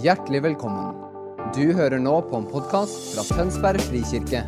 Hjertelig 0.00 0.38
velkommen. 0.40 0.94
Du 1.52 1.74
hører 1.76 2.00
nå 2.00 2.14
på 2.24 2.38
en 2.40 2.46
podkast 2.48 3.10
fra 3.12 3.26
Tønsberg 3.28 3.82
frikirke. 3.90 4.40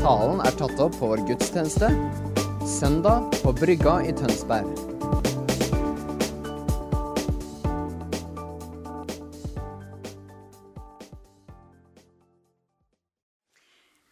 Talen 0.00 0.40
er 0.42 0.56
tatt 0.58 0.80
opp 0.82 0.96
på 0.98 1.10
vår 1.12 1.20
gudstjeneste 1.28 1.86
søndag 2.66 3.28
på 3.44 3.52
Brygga 3.54 4.00
i 4.02 4.10
Tønsberg. 4.18 4.66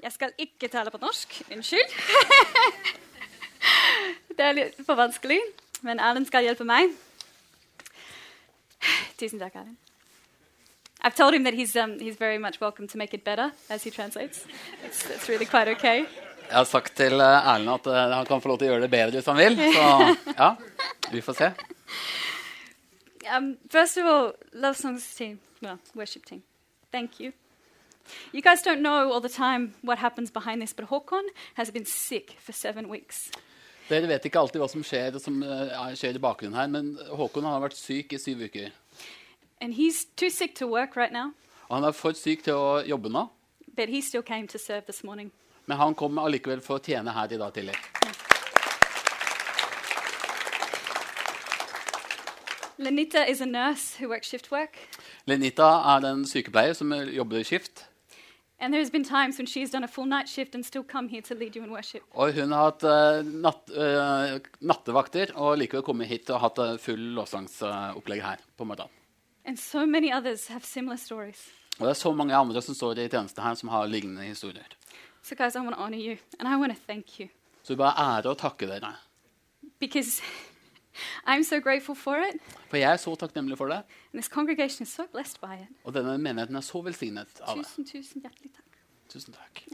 Jeg 0.07 0.14
skal 0.14 0.39
ikke 0.39 0.71
tale 0.71 0.95
på 0.95 1.02
norsk. 1.02 1.34
Unnskyld. 1.50 1.98
Det 4.39 4.46
er 4.46 4.55
litt 4.61 4.79
for 4.86 4.95
vanskelig, 5.02 5.41
men 5.82 5.98
Erlend 5.98 6.30
skal 6.30 6.46
hjelpe 6.46 6.62
meg. 6.68 6.95
Tusen 9.18 9.43
takk, 9.43 9.58
Erlend. 9.58 9.80
I've 11.04 11.14
told 11.14 11.35
him 11.35 11.44
that 11.44 11.53
he's, 11.53 11.76
um, 11.76 11.99
he's 12.00 12.17
very 12.17 12.39
much 12.39 12.63
welcome 12.63 12.89
to 12.89 12.96
make 12.96 13.13
it 13.13 13.25
better 13.25 13.53
as 13.68 13.85
he 13.85 13.90
translates. 13.90 14.46
It's, 14.82 15.11
it's 15.11 15.29
really 15.29 15.44
quite 15.44 15.68
okay. 15.68 16.07
Jeg 16.49 16.57
har 16.57 16.64
sagt 16.64 16.96
til 16.96 17.21
eh, 17.21 17.49
Erlend 17.50 17.71
at 17.75 17.86
eh, 17.86 18.14
han 18.17 18.27
kan 18.27 18.40
få 18.40 18.49
lov 18.49 18.58
til 18.58 18.68
å 18.68 18.72
gjøre 18.72 18.85
det 18.86 18.90
bedre 18.93 19.18
hvis 19.18 19.29
han 19.29 19.36
vil. 19.36 19.57
Så 19.57 19.85
ja, 20.43 20.49
vi 21.13 21.21
får 21.25 21.36
se. 21.39 21.50
Um, 23.36 23.57
first 23.68 23.99
of 24.00 24.08
all, 24.08 24.32
love 24.53 24.77
songs 24.77 25.04
team, 25.17 25.39
well, 25.63 25.79
worship 25.94 26.25
team, 26.25 26.43
thank 26.93 27.21
you. 27.21 27.32
You 28.32 28.43
guys 28.43 28.63
don't 28.63 28.80
know 28.80 29.13
all 29.13 29.21
the 29.21 29.32
time 29.32 29.75
what 29.82 29.99
happens 29.99 30.30
behind 30.30 30.61
this, 30.61 30.72
but 30.72 30.89
Håkon 30.89 31.29
has 31.55 31.71
been 31.71 31.86
sick 31.86 32.36
for 32.41 32.52
seven 32.52 32.89
weeks. 32.89 33.30
Dere 33.89 34.08
vet 34.08 34.25
ikke 34.25 34.41
alltid 34.41 34.61
hva 34.61 34.69
som 34.72 34.84
skjer, 34.84 35.16
som 35.20 35.42
eh, 35.44 35.92
skjer 35.97 36.16
i 36.16 36.20
bakgrunnen 36.20 36.56
her, 36.56 36.69
men 36.72 36.94
Håkon 37.12 37.44
har 37.44 37.61
vært 37.64 37.77
syk 37.77 38.16
i 38.16 38.20
syv 38.20 38.44
uker. 38.48 38.72
And 39.64 39.73
he's 39.73 40.05
too 40.16 40.28
sick 40.30 40.55
to 40.56 40.66
work 40.66 40.94
right 40.97 41.12
now, 41.12 41.30
Og 41.69 41.77
han 41.77 41.84
er 41.88 41.92
for 41.97 42.12
syk 42.12 42.42
til 42.44 42.52
å 42.61 42.83
jobbe 42.84 43.08
nå, 43.08 43.22
but 43.77 43.88
he 43.88 44.00
still 44.05 44.22
came 44.22 44.47
to 44.48 44.58
serve 44.58 44.84
this 44.86 45.02
morning. 45.05 45.30
men 45.66 45.78
han 45.80 45.94
kom 45.94 46.19
allikevel 46.20 46.61
for 46.61 46.77
å 46.78 46.83
tjene 46.84 47.11
her 47.16 47.33
i 47.33 47.38
dag 47.41 47.55
tidlig. 47.56 47.75
Lenita 52.78 53.25
is 53.28 53.41
a 53.41 53.47
nurse 53.47 53.94
who 54.00 54.08
works 54.08 54.28
shift 54.28 54.50
work, 54.50 54.77
Lenita 55.27 55.69
er 55.94 56.05
en 56.10 56.25
sykepleier 56.28 56.75
som 56.77 56.92
jobber 56.92 57.38
i 57.41 57.44
skift. 57.44 57.84
and 58.60 58.72
there's 58.75 58.91
been 58.91 59.05
times 59.05 59.38
when 59.38 59.47
she's 59.47 59.70
done 59.70 59.84
a 59.84 59.88
full 59.88 60.06
night 60.06 60.28
shift 60.28 60.55
and 60.55 60.64
still 60.66 60.83
come 60.84 61.08
here 61.08 61.22
to 61.22 61.34
lead 61.34 61.56
you 61.56 61.62
in 61.64 61.70
worship. 61.70 62.03
Og 62.14 62.33
hun 62.34 62.53
har 62.53 62.70
hatt 62.70 62.84
eh, 62.84 63.22
natt, 63.47 63.70
eh, 63.70 64.38
nattevakter 64.60 65.33
og 65.36 65.58
likevel 65.58 65.83
kommet 65.84 66.08
hit 66.08 66.31
og 66.31 66.41
hatt 66.41 66.58
eh, 66.58 66.77
full 66.78 67.00
lovsangsopplegg 67.16 68.22
her 68.22 68.44
på 68.56 68.64
morgenen. 68.69 68.91
And 69.45 69.59
so 69.59 69.87
many 69.87 70.11
others 70.12 70.47
have 70.48 70.64
similar 70.64 70.97
stories. 70.97 71.48
Og 71.78 71.87
det 71.87 71.91
er 71.91 71.95
så 72.00 72.12
mange 72.14 72.34
andre 72.37 72.62
som 72.62 72.75
står 72.75 72.98
i 72.98 73.09
tjeneste 73.09 73.42
her, 73.42 73.55
som 73.55 73.69
har 73.69 73.87
lignende 73.87 74.23
historier. 74.23 74.64
So, 75.23 75.34
guys, 75.34 75.55
I 75.55 75.59
want 75.59 75.75
to 75.75 75.81
honor 75.83 75.98
you 75.98 76.17
and 76.39 76.48
I 76.48 76.56
want 76.56 76.73
to 76.73 76.78
thank 76.87 77.20
you 77.20 77.28
Så 77.65 77.72
vi 77.72 77.77
bare 77.77 77.95
ære 78.19 78.31
og 78.31 78.39
takke 78.39 78.67
dere. 78.67 78.95
because 79.81 80.22
I'm 81.27 81.42
so 81.42 81.61
grateful 81.61 81.95
for 81.97 82.17
it, 82.17 82.41
For 82.70 82.77
jeg 82.77 82.92
er 82.92 82.97
så 82.97 83.15
takknemlig 83.17 83.59
for 83.59 83.67
det. 83.69 83.83
and 84.12 84.20
this 84.22 84.27
congregation 84.28 84.83
is 84.83 84.89
so 84.92 85.03
blessed 85.12 85.41
by 85.41 85.55
it. 85.62 85.69
Og 85.84 85.95
denne 85.95 86.19
menigheten 86.19 86.56
er 86.56 86.61
så 86.61 86.83
velsignet 86.84 87.41
av 87.41 87.56
det. 87.56 87.67
Tusen, 87.67 87.84
tusen 87.87 88.20
hjertelig 88.22 88.53
takk. 88.55 88.78
Tusen 89.11 89.33
takk. 89.34 89.65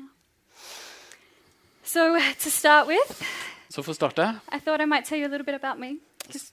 So, 1.83 2.17
to 2.41 2.51
start 2.51 2.87
with, 2.87 3.23
Så 3.71 3.83
for 3.83 3.93
å 3.93 3.95
starte 3.95 4.41
I 4.53 4.59
thought 4.59 4.81
I 4.81 4.85
might 4.87 5.05
tell 5.05 5.19
you 5.19 5.27
a 5.27 5.31
little 5.31 5.45
bit 5.45 5.55
about 5.55 5.79
me. 5.79 5.99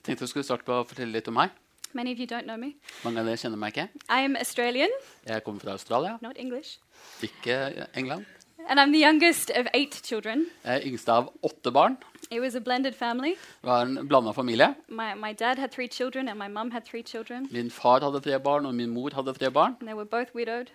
tenkte 0.04 0.22
jeg 0.24 0.30
skulle 0.30 0.44
starte 0.46 0.64
på 0.66 0.74
å 0.74 0.84
fortelle 0.88 1.12
litt 1.12 1.28
om 1.28 1.34
meg. 1.34 1.50
Many 1.94 2.12
of 2.12 2.20
you 2.20 2.26
don't 2.28 2.44
know 2.46 2.58
me. 2.58 2.76
Mange 3.04 3.20
av 3.20 3.26
dere 3.26 3.38
kjenner 3.38 3.58
meg 3.58 3.74
ikke. 3.78 3.88
I 4.10 4.24
am 4.26 4.36
Australian, 4.36 4.90
Jeg 5.28 5.44
kommer 5.44 5.60
fra 5.62 5.72
Australia, 5.72 6.18
not 6.22 6.36
English, 6.36 6.80
ikke 7.24 7.88
England. 7.96 8.26
and 8.70 8.80
I'm 8.80 8.92
the 8.92 9.00
youngest 9.06 9.50
of 9.56 9.66
eight 9.74 9.94
children. 10.06 10.46
Jeg 10.66 10.76
er 10.76 10.82
yngste 10.88 11.12
av 11.12 11.30
åtte 11.44 11.72
barn. 11.72 11.98
It 12.32 12.42
was 12.42 12.56
a 12.56 12.60
blended 12.60 12.94
family. 12.94 13.30
Det 13.30 13.64
var 13.64 13.82
en 13.82 14.08
blanda 14.08 14.32
familie. 14.32 14.76
My, 14.90 15.14
my 15.16 15.34
dad 15.34 15.56
had 15.58 15.70
three 15.72 15.88
children, 15.88 16.28
and 16.28 16.38
my 16.40 16.48
mom 16.48 16.72
had 16.72 16.82
three 16.82 17.04
children, 17.04 17.48
Min 17.52 17.72
far 17.72 18.00
hadde 18.00 18.20
tre 18.20 18.40
barn, 18.40 18.66
og 18.66 18.76
min 18.76 18.90
mor 18.90 19.10
hadde 19.16 19.34
tre 19.34 19.52
barn. 19.52 19.76
and 19.80 19.88
they 19.88 19.96
were 19.96 20.06
both 20.06 20.36
widowed 20.36 20.68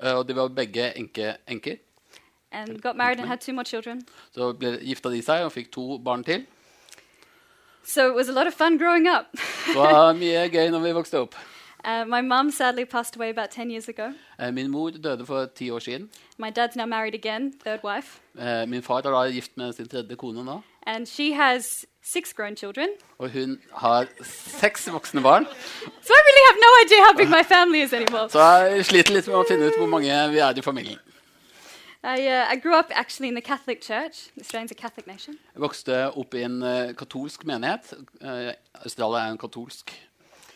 Uh, 0.00 0.14
Og 0.18 0.28
de 0.28 0.36
var 0.36 0.48
begge 0.48 0.96
enke, 0.98 1.36
enker. 1.48 1.76
and 2.52 2.80
got 2.82 2.96
married 2.96 3.18
and 3.18 3.26
had 3.28 3.38
two 3.40 3.52
more 3.52 3.64
children. 3.64 4.06
Så 4.34 4.52
ble, 4.52 4.78
gifta 4.82 5.10
de 5.10 5.22
seg 5.22 5.44
og 5.44 5.52
fikk 5.52 5.72
to 5.72 5.98
barn 5.98 6.24
til. 6.24 6.46
So 7.88 8.04
it 8.10 8.14
was 8.14 8.28
a 8.28 8.32
lot 8.32 8.46
of 8.46 8.54
fun 8.54 8.76
growing 8.78 9.06
up. 9.08 9.26
Var 9.74 10.12
mye 10.18 10.48
gøy 10.52 10.68
når 10.74 10.82
vi 10.84 10.92
vokste 11.02 11.22
opp. 11.24 11.34
Uh, 11.84 12.04
my 12.04 12.20
mom 12.20 12.50
sadly 12.50 12.84
passed 12.84 13.14
away 13.16 13.30
about 13.30 13.50
10 13.52 13.70
years 13.70 13.88
ago. 13.88 14.08
Uh, 14.38 14.50
Min 14.52 14.70
mor 14.70 14.90
døde 14.90 15.26
for 15.26 15.46
ti 15.56 15.70
år 15.70 15.78
siden. 15.78 16.08
My 16.36 16.50
dad's 16.50 16.76
now 16.76 16.86
married 16.86 17.14
again, 17.14 17.52
third 17.64 17.80
wife, 17.84 18.18
Uh, 18.38 18.66
Min 18.68 18.82
far 18.82 18.96
er 18.98 19.10
da 19.14 19.30
gift 19.30 19.52
med 19.56 19.72
sin 19.72 19.88
tredje 19.88 20.16
kone 20.16 20.44
nå. 20.44 20.60
and 20.86 21.06
she 21.08 21.32
has 21.34 21.86
six 22.02 22.32
grown 22.32 22.56
children. 22.56 22.88
Og 23.18 23.30
hun 23.30 23.58
har 23.74 24.06
seks 24.22 24.88
voksne 24.92 25.22
barn. 25.22 25.46
So 26.02 26.12
I 26.12 26.20
really 26.28 26.44
have 26.50 26.58
no 26.66 26.70
idea 26.84 27.04
how 27.06 27.12
big 27.16 27.28
my 27.30 27.44
family 27.54 27.80
is 27.82 27.92
anymore. 27.92 28.28
Så 28.28 28.40
jeg 28.42 28.84
sliter 28.84 29.14
litt 29.14 29.26
med 29.26 29.36
å 29.36 29.44
finne 29.48 29.66
ut 29.70 29.78
hvor 29.78 29.86
mange 29.86 30.28
vi 30.32 30.38
er 30.38 30.58
i 30.58 30.60
familien. 30.62 30.98
I, 32.04 32.26
uh, 32.28 32.52
I 32.52 32.56
grew 32.62 32.74
up 32.78 32.86
actually 32.90 33.28
in 33.28 33.34
the 33.34 33.40
Catholic 33.42 33.80
Church. 33.80 34.30
Australia's 34.40 34.70
a 34.70 34.74
Catholic 34.74 35.06
nation. 35.06 35.34
Jeg 35.54 35.60
vokste 35.62 36.10
opp 36.16 36.34
i 36.34 36.42
en 36.46 36.62
uh, 36.62 36.94
katolsk 36.96 37.44
menighet. 37.46 37.92
Uh, 38.20 38.52
Australia 38.84 39.24
er 39.26 39.32
en 39.32 39.38
katolsk, 39.38 39.90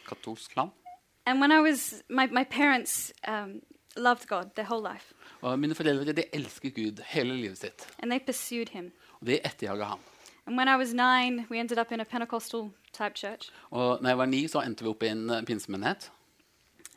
katolsk 0.08 0.56
land. 0.56 0.70
And 1.26 1.40
when 1.40 1.50
I 1.52 1.60
was, 1.60 2.02
my, 2.08 2.26
my 2.26 2.44
parents 2.44 3.12
um, 3.28 3.60
loved 3.96 4.26
God 4.28 4.44
their 4.54 4.66
whole 4.66 4.82
life, 4.92 5.12
Og 5.42 5.58
mine 5.58 5.74
foreldre 5.74 6.12
de 6.12 6.24
elsker 6.34 6.70
Gud 6.70 7.02
hele 7.06 7.34
livet 7.36 7.58
sitt. 7.58 7.88
and 7.98 8.10
they 8.10 8.18
pursued 8.26 8.68
Him. 8.68 8.92
Og 9.20 9.26
de 9.26 9.40
etterjaget 9.46 9.86
ham. 9.86 9.98
And 10.46 10.56
when 10.58 10.68
I 10.68 10.76
was 10.76 10.92
nine, 10.94 11.46
we 11.50 11.58
ended 11.58 11.78
up 11.78 11.92
in 11.92 12.00
a 12.00 12.04
Pentecostal 12.04 12.70
type 12.92 13.14
church, 13.16 13.50
Og 13.70 13.98
når 14.02 14.08
jeg 14.10 14.18
var 14.18 14.26
ni, 14.26 14.48
så 14.48 14.60
endte 14.60 14.84
vi 14.84 14.88
opp 14.90 15.02
i 15.02 15.06
en 15.08 15.30
eh, 15.30 15.42
pinsemenighet. 15.44 16.10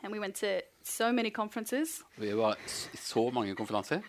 and 0.04 0.14
we 0.14 0.20
went 0.20 0.36
to 0.36 0.48
so 0.86 1.12
many 1.12 1.30
conferences. 1.34 2.02
Vi 2.18 2.32
var 2.38 2.56
i 2.94 2.98
så 2.98 3.30
mange 3.34 3.56
konferanser. 3.56 4.02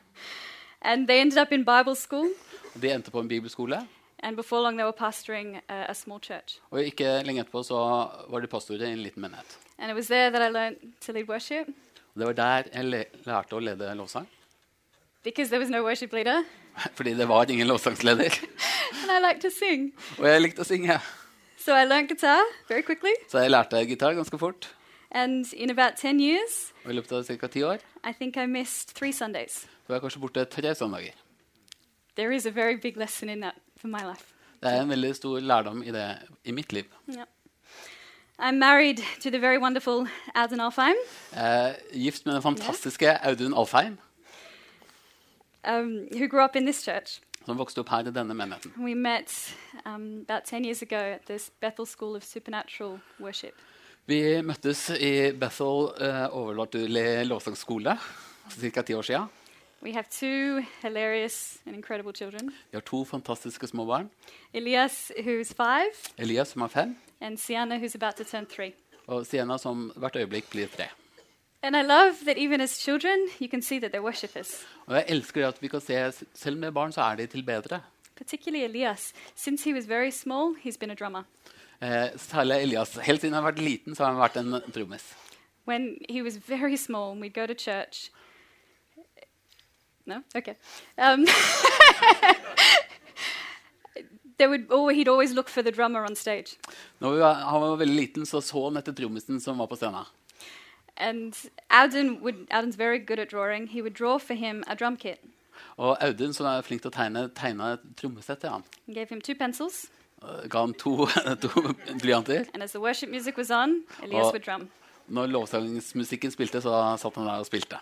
And 0.83 1.09
they 1.09 1.21
ended 1.21 1.39
up 1.43 1.53
in 1.53 1.65
Bible 1.65 1.97
school, 1.97 2.29
de 2.83 2.91
endte 2.93 3.11
på 3.11 3.21
en 3.21 3.29
bibelskole. 3.29 3.87
and 4.23 4.37
before 4.37 4.63
long, 4.63 4.77
they 4.77 4.85
were 4.85 4.93
pastoring 4.93 5.57
a, 5.69 5.91
a 5.91 5.95
small 5.95 6.21
church. 6.21 6.59
Og 6.71 6.85
ikke 6.85 7.23
lenge 7.25 7.41
etterpå 7.41 7.63
så 7.63 7.75
var 8.29 8.41
de 8.41 8.47
pastorer 8.47 8.87
i 8.89 8.93
en 8.93 8.99
liten 9.03 9.21
menighet. 9.23 9.59
And 9.79 9.91
it 9.91 9.95
was 9.97 10.07
there 10.07 10.31
that 10.31 10.43
I 10.43 10.53
learned 10.53 10.77
to 11.01 11.13
lead 11.13 11.29
worship 11.29 11.69
Og 12.15 12.21
det 12.21 12.27
var 12.27 12.33
der 12.33 12.63
jeg 12.73 13.07
lærte 13.27 13.57
å 13.57 13.59
lede 13.61 13.95
lovsang. 13.95 14.27
because 15.25 15.51
there 15.51 15.61
was 15.61 15.71
no 15.71 15.83
worship 15.83 16.13
leader, 16.13 16.43
Fordi 16.97 17.15
det 17.15 17.29
var 17.29 17.51
ingen 17.51 17.67
lovsangsleder. 17.67 18.31
and 19.03 19.11
I 19.11 19.29
like 19.29 19.41
to 19.41 19.51
sing. 19.51 19.93
Og 20.19 20.29
jeg 20.29 20.41
likte 20.43 20.61
å 20.61 20.65
synge. 20.65 21.01
So 21.59 21.73
I 21.75 21.85
learned 21.85 22.09
guitar 22.09 22.43
very 22.69 22.83
quickly, 22.83 23.11
Så 23.29 23.39
jeg 23.39 23.51
lærte 23.51 23.85
gitar 23.87 24.15
ganske 24.15 24.39
fort. 24.39 24.76
And 25.11 25.53
in 25.53 25.71
about 25.71 25.97
10 25.97 26.21
years, 26.21 26.73
Og 26.85 26.91
i 26.91 26.95
løpet 26.95 27.13
av 27.13 27.25
ca. 27.25 27.47
ti 27.47 27.63
år 27.63 27.79
I 28.09 28.13
think 28.13 28.37
I 28.37 28.47
missed 28.47 28.95
three 28.95 29.13
Sundays. 29.13 29.53
så 29.61 29.67
var 29.89 29.95
jeg 29.95 30.03
kanskje 30.03 30.21
borte 30.21 30.45
tre 30.45 30.75
søndager. 30.75 31.13
There 32.17 32.35
is 32.35 32.47
a 32.47 32.51
very 32.51 32.75
big 32.83 32.97
lesson 32.97 33.29
in 33.29 33.41
that 33.41 33.55
for 33.77 33.89
my 33.89 33.99
life. 34.09 34.25
Det 34.63 34.73
er 34.73 34.83
en 34.83 34.89
veldig 34.89 35.15
stor 35.17 35.41
lærdom 35.41 35.83
i 35.83 35.91
det 35.91 36.19
i 36.45 36.51
mitt 36.51 36.73
liv. 36.73 36.85
I'm 38.39 38.59
married 38.59 38.97
to 39.23 39.31
the 39.31 39.39
very 39.41 39.59
wonderful 39.59 40.07
Auden 40.35 40.61
Alfheim, 40.61 40.95
Jeg 41.33 41.69
er 41.71 41.75
gift 41.93 42.27
med 42.27 42.35
den 42.35 42.43
fantastiske 42.43 43.25
Audun 43.27 43.55
Alfheim, 43.55 43.99
um, 45.69 46.09
who 46.13 46.27
grew 46.29 46.45
up 46.45 46.57
in 46.57 46.63
this 46.67 46.85
church. 46.85 47.21
som 47.47 47.59
vokste 47.59 47.79
opp 47.79 47.89
her 47.89 47.99
i 47.99 48.11
denne 48.11 48.35
menigheten. 48.35 48.73
We 48.85 48.95
met 48.95 49.55
um, 49.87 50.25
about 50.29 50.43
10 50.45 50.65
years 50.65 50.83
ago 50.83 50.97
at 50.97 51.21
this 51.29 51.51
Bethel 51.61 51.87
School 51.87 52.17
of 52.17 52.25
Supernatural 52.25 52.99
Worship. 53.21 53.55
Vi 54.07 54.21
møttes 54.47 54.85
i 55.03 55.33
Bethel 55.35 55.89
uh, 55.99 56.27
overnaturlig 56.31 57.25
lovsangsskole 57.27 57.97
for 58.47 58.61
ca. 58.71 58.83
ti 58.87 58.95
år 58.95 59.03
siden. 59.03 59.27
We 59.83 59.93
have 59.93 60.07
two 60.11 60.63
hilarious 60.83 61.59
and 61.67 61.75
incredible 61.77 62.13
children 62.15 62.49
Vi 62.71 62.77
har 62.77 62.81
to 62.81 63.05
fantastiske 63.05 63.67
små 63.67 63.85
barn. 63.85 64.11
Elias, 64.55 65.13
who's 65.19 65.53
five, 65.55 65.93
Elias, 66.19 66.49
som 66.55 66.63
er 66.63 66.69
fem, 66.69 66.97
and 67.21 67.39
Sienna, 67.39 67.79
who's 67.79 67.95
about 67.95 68.15
to 68.17 68.25
turn 68.25 68.47
three. 68.47 68.73
og 69.07 69.27
Sienna, 69.27 69.59
som 69.59 69.93
hvert 69.97 70.17
øyeblikk 70.17 70.51
blir 70.51 70.67
tre. 70.77 70.87
And 71.63 71.77
I 71.77 71.83
love 71.83 72.15
that 72.27 72.39
even 72.39 72.61
as 72.61 72.71
children, 72.79 73.29
you 73.41 73.49
can 73.49 73.63
see 73.63 73.81
that 73.81 73.91
they're 73.93 74.03
worshippers. 74.05 74.67
Og 74.87 74.95
jeg 74.95 75.05
elsker 75.09 75.49
at 75.49 75.63
vi 75.63 75.69
kan 75.69 75.81
se, 75.81 76.13
selv 76.35 76.57
med 76.59 76.73
barn 76.73 76.93
så 76.93 77.01
er 77.03 77.17
de 77.17 77.27
tilbedere. 77.27 77.81
Particularly 78.17 78.65
Elias. 78.65 79.13
Since 79.35 79.65
he 79.65 79.75
was 79.75 79.89
very 79.89 80.11
small, 80.11 80.55
he's 80.65 80.77
been 80.79 80.91
a 80.91 80.95
drummer. 80.95 81.23
Eh, 81.81 82.09
særlig 82.17 82.63
Elias. 82.63 82.95
Helt 83.05 83.21
siden 83.21 83.35
han 83.35 83.43
har 83.45 83.53
vært 83.53 83.65
liten, 83.65 83.95
så 83.95 84.05
har 84.05 84.13
han 84.13 84.21
vært 84.21 84.37
en 84.41 84.73
trommis. 84.73 85.15
When 85.67 85.99
he 86.09 86.23
was 86.23 86.37
very 86.37 86.77
small, 86.77 87.17
we'd 87.17 87.35
go 87.35 87.47
to 87.47 87.55
church. 87.55 88.11
No? 90.07 90.23
Okay. 90.35 90.55
Um, 90.97 91.27
there 94.39 94.49
would 94.49 94.67
oh, 94.71 94.89
he'd 94.89 95.09
always 95.09 95.33
look 95.33 95.49
for 95.49 95.63
the 95.63 95.73
drummer 95.73 96.05
on 96.05 96.15
stage. 96.15 96.57
Når 97.01 97.19
var, 97.19 97.35
han 97.35 97.61
var 97.61 97.77
veldig 97.77 97.97
liten, 97.97 98.27
så 98.27 98.41
så 98.41 98.69
han 98.69 98.77
etter 98.77 98.93
trommisen 98.93 99.41
som 99.41 99.59
var 99.59 99.67
på 99.67 99.77
scenen. 99.77 100.07
and 100.97 101.35
Auden 101.71 102.21
would, 102.21 102.49
Auden's 102.51 102.77
very 102.77 102.99
good 102.99 103.19
at 103.19 103.29
drawing. 103.29 103.67
He 103.67 103.83
would 103.83 103.95
draw 103.95 104.19
for 104.19 104.35
him 104.35 104.65
a 104.67 104.75
drum 104.75 104.97
kit. 104.97 105.19
Og 105.77 105.97
Audun, 106.01 106.33
som 106.33 106.47
er 106.47 106.63
flink 106.65 106.83
til 106.83 106.91
å 106.91 106.95
tegne, 106.95 107.29
tegna 107.37 107.73
et 107.77 107.85
trommesett 107.97 108.41
til 108.41 108.51
ham. 108.51 108.65
He 108.87 108.95
gave 108.95 109.09
him 109.09 109.21
two 109.21 109.35
pencils, 109.35 109.87
Ga 110.49 110.59
ham 110.61 110.75
to, 110.75 111.07
to 111.43 111.49
blyanter. 112.03 112.47
and 112.55 112.63
as 112.63 112.73
the 112.73 112.81
worship 112.81 113.11
music 113.11 113.37
was 113.37 113.51
on, 113.51 113.83
Elias 114.03 114.33
would 114.33 114.43
drum. 114.45 114.69
Når 115.09 115.27
lovsangsmusikken 115.27 116.31
spilte, 116.31 116.61
så 116.61 116.97
satt 116.99 117.15
han 117.17 117.27
der 117.27 117.39
og 117.39 117.47
spilte. 117.47 117.79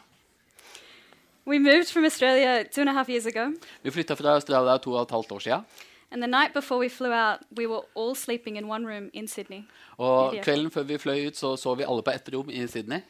We 1.46 1.58
moved 1.58 1.90
from 1.92 2.04
Australia 2.04 2.62
two 2.64 2.80
and 2.80 2.88
a 2.88 2.92
half 2.92 3.08
years 3.08 3.26
ago, 3.26 3.52
Vi 3.82 3.90
flytta 3.90 4.14
fra 4.16 4.34
Australia 4.34 4.76
to 4.78 4.92
og 4.92 5.02
et 5.02 5.10
halvt 5.10 5.32
år 5.32 5.38
sia. 5.38 5.62
and 6.10 6.22
the 6.22 6.28
night 6.28 6.54
before 6.54 6.78
we 6.78 6.88
flew 6.88 7.12
out, 7.12 7.38
we 7.58 7.66
were 7.66 7.82
all 7.96 8.14
sleeping 8.14 8.56
in 8.56 8.64
one 8.70 8.86
room 8.86 9.10
in 9.12 9.28
Sydney. 9.28 9.64
Og 9.98 10.26
India. 10.34 10.42
kvelden 10.42 10.70
før 10.70 10.82
vi 10.82 10.98
fløy 10.98 11.26
ut, 11.26 11.36
så 11.36 11.56
sov 11.56 11.78
vi 11.78 11.84
alle 11.84 12.02
på 12.02 12.10
ett 12.14 12.28
rom 12.34 12.50
i 12.50 12.66
Sydney. 12.66 13.00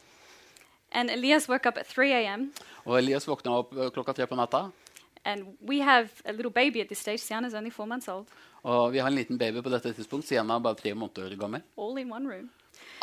And 0.93 1.11
Elias 1.11 1.49
woke 1.49 1.69
up 1.69 1.77
at 1.79 1.87
3 1.87 2.13
a.m., 2.13 2.53
Og 2.87 2.99
Elias 2.99 3.27
våkna 3.29 3.51
opp 3.59 3.73
eh, 3.77 3.91
klokka 3.91 4.13
tre 4.15 4.27
på 4.27 4.35
natta. 4.37 4.71
and 5.27 5.57
we 5.61 5.81
have 5.81 6.09
a 6.27 6.33
little 6.33 6.51
baby 6.51 6.81
at 6.81 6.89
this 6.89 6.99
stage. 6.99 7.21
Sienna's 7.21 7.55
only 7.55 7.71
four 7.71 7.87
months 7.87 8.09
old, 8.09 8.27
Og 8.65 8.93
vi 8.95 8.99
har 9.03 9.11
en 9.11 9.15
liten 9.17 9.39
baby 9.39 9.61
på 9.63 9.71
dette 9.73 9.93
tidspunkt. 9.93 10.27
Sienna 10.29 10.57
er 10.57 10.63
bare 10.65 10.75
tre 10.79 10.95
måneder 10.97 11.35
gammel. 11.37 11.63
all 11.79 11.99
in 11.99 12.13
one 12.13 12.29
room. 12.29 12.51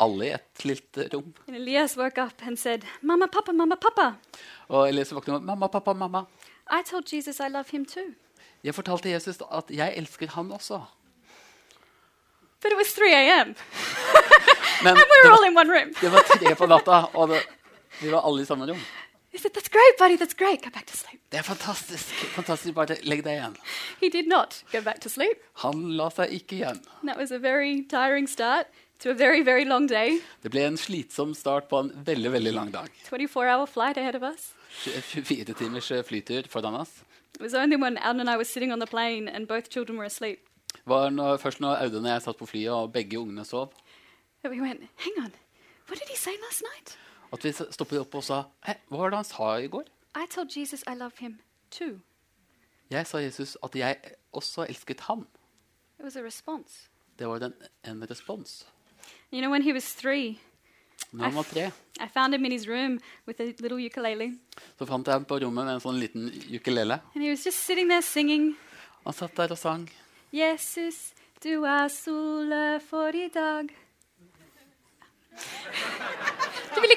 Alle 0.00 0.24
i 0.26 0.30
ett 0.34 0.64
lite 0.64 1.08
rom. 1.12 1.32
And 1.48 1.56
Elias 1.56 1.96
woke 1.96 2.18
up 2.22 2.42
and 2.46 2.58
said, 2.58 2.84
Mama, 3.00 3.28
Papa, 3.28 3.52
Mama, 3.52 3.76
Papa, 3.76 4.14
Og 4.68 4.88
Elias 4.88 5.12
våknet 5.12 5.36
opp. 5.36 5.42
'Mamma, 5.42 5.68
pappa, 5.68 5.92
mamma.' 5.94 6.26
I 6.70 6.82
told 6.90 7.12
Jesus 7.12 7.40
I 7.40 7.48
love 7.48 7.64
him 7.70 7.84
too. 7.86 8.14
Jeg 8.64 8.74
fortalte 8.74 9.10
Jesus 9.10 9.38
at 9.52 9.70
jeg 9.70 9.94
elsker 9.96 10.26
han 10.34 10.52
også. 10.52 10.80
But 12.62 12.72
it 12.72 12.78
was 12.78 12.92
3 12.94 13.12
a.m. 13.14 13.54
And 14.86 14.96
we 14.96 15.02
were 15.02 15.30
var, 15.30 15.36
all 15.38 15.44
in 15.50 15.56
one 15.56 15.70
room. 15.70 15.92
det 16.00 16.10
var 16.12 16.22
tre 16.38 16.54
på 16.54 16.66
natta, 16.66 17.04
og 17.14 17.28
det, 17.28 17.40
vi 18.00 18.10
var 18.12 18.22
alle 18.26 18.42
i 18.42 18.44
samme 18.44 18.66
rom. 18.70 18.78
He 19.32 19.38
said, 19.38 19.54
That's 19.54 19.68
great, 19.68 19.98
buddy, 19.98 20.16
that's 20.16 20.34
great. 20.34 20.62
Go 20.62 20.70
back 20.70 20.86
to 20.86 20.96
sleep. 20.96 21.20
Det 21.32 21.38
er 21.38 21.42
fantastisk. 21.42 22.12
fantastisk, 22.36 22.74
Bare 22.74 22.98
legg 23.02 23.24
deg 23.24 23.38
igjen. 23.38 23.56
He 24.00 24.10
did 24.10 24.28
not 24.28 24.62
go 24.72 24.82
back 24.82 25.00
to 25.00 25.08
sleep. 25.08 25.40
Han 25.64 25.96
la 25.96 26.10
seg 26.12 26.34
ikke 26.36 26.58
igjen. 26.60 26.82
And 27.00 27.08
that 27.08 27.16
was 27.18 27.32
a 27.32 27.38
very 27.38 27.82
tiring 27.88 28.28
start 28.28 28.66
to 29.00 29.10
a 29.10 29.14
very, 29.14 29.42
very 29.42 29.64
long 29.64 29.88
day. 29.88 30.20
Det 30.42 30.52
ble 30.52 30.66
en 30.68 30.76
slitsom 30.76 31.34
start 31.34 31.68
på 31.72 31.80
en 31.80 31.90
veldig 32.04 32.32
veldig 32.36 32.52
lang 32.52 32.70
dag. 32.72 32.92
24 33.08 33.48
hour 33.48 33.66
flight 33.66 33.96
ahead 33.96 34.14
of 34.14 34.22
us. 34.22 34.52
24 34.84 35.54
timers 35.54 35.90
eh, 35.90 36.04
flytur 36.04 36.48
foran 36.48 36.74
oss. 36.74 37.02
It 37.34 37.40
was 37.40 37.54
only 37.54 37.76
when 37.76 37.96
Alan 37.98 38.20
and 38.20 38.30
I 38.30 38.36
were 38.36 38.44
sitting 38.44 38.72
on 38.72 38.78
the 38.78 38.86
plane 38.86 39.28
and 39.28 39.48
both 39.48 39.70
children 39.70 39.96
were 39.96 40.06
asleep 40.06 40.48
var 40.84 41.10
når, 41.10 41.36
først 41.36 41.60
når 41.60 41.76
Audun 41.84 42.06
og 42.06 42.12
jeg 42.12 42.22
satt 42.22 42.38
på 42.38 42.46
flyet, 42.46 42.72
og 42.72 42.92
begge 42.92 43.18
ungene 43.18 43.44
sov, 43.44 43.72
that 44.42 44.50
we 44.52 44.60
went, 44.60 44.80
Hang 44.96 45.24
on, 45.24 45.32
what 45.88 45.98
did 45.98 46.08
he 46.08 46.16
say 46.16 46.34
last 46.48 46.62
night? 46.62 46.98
At 47.32 47.44
vi 47.44 47.52
stoppet 47.52 48.00
opp 48.00 48.14
og 48.14 48.24
sa 48.24 48.42
Hei, 48.66 48.74
hva 48.88 48.98
var 49.04 49.10
det 49.14 49.16
han 49.22 49.24
sa 49.28 49.50
i 49.60 49.68
går? 49.72 49.84
I 50.16 50.26
told 50.30 50.50
Jesus 50.56 50.82
I 50.86 50.94
love 50.94 51.16
him 51.18 51.38
too. 51.70 52.00
Jeg 52.90 53.06
sa 53.06 53.18
Jesus 53.18 53.56
at 53.64 53.74
jeg 53.74 53.96
også 54.32 54.66
elsket 54.68 55.00
ham. 55.08 55.26
It 55.98 56.04
was 56.04 56.16
a 56.16 56.22
response. 56.22 56.88
Det 57.18 57.28
var 57.28 57.38
den, 57.38 57.54
en 57.84 58.02
respons. 58.10 58.66
You 59.32 59.40
know, 59.40 59.50
when 59.50 59.62
he 59.62 59.72
was 59.72 59.94
three, 59.94 60.38
Når 61.12 61.24
han 61.24 61.34
var 61.34 61.42
tre, 61.42 61.70
I 62.00 62.08
found 62.08 62.34
him 62.34 62.44
in 62.44 62.52
his 62.52 62.68
room 62.68 63.00
with 63.26 63.40
a 63.40 63.44
little 63.44 63.78
ukulele, 63.86 64.38
så 64.78 64.86
fant 64.86 65.06
jeg 65.06 65.14
ham 65.14 65.24
på 65.24 65.38
rommet 65.42 65.64
med 65.66 65.74
en 65.74 65.80
sånn 65.80 65.98
liten 66.00 66.28
ukulele. 66.54 67.00
and 67.14 67.24
he 67.24 67.30
was 67.30 67.44
just 67.46 67.58
sitting 67.64 67.88
there 67.88 68.02
singing, 68.02 68.56
Han 69.04 69.12
satt 69.12 69.36
der 69.36 69.50
og 69.52 69.58
sang. 69.58 69.88
Jesus, 70.32 71.12
du 71.44 71.64
er 71.64 71.88
sola 71.88 72.78
for 72.78 73.08
i 73.16 73.28
dag. 73.28 73.68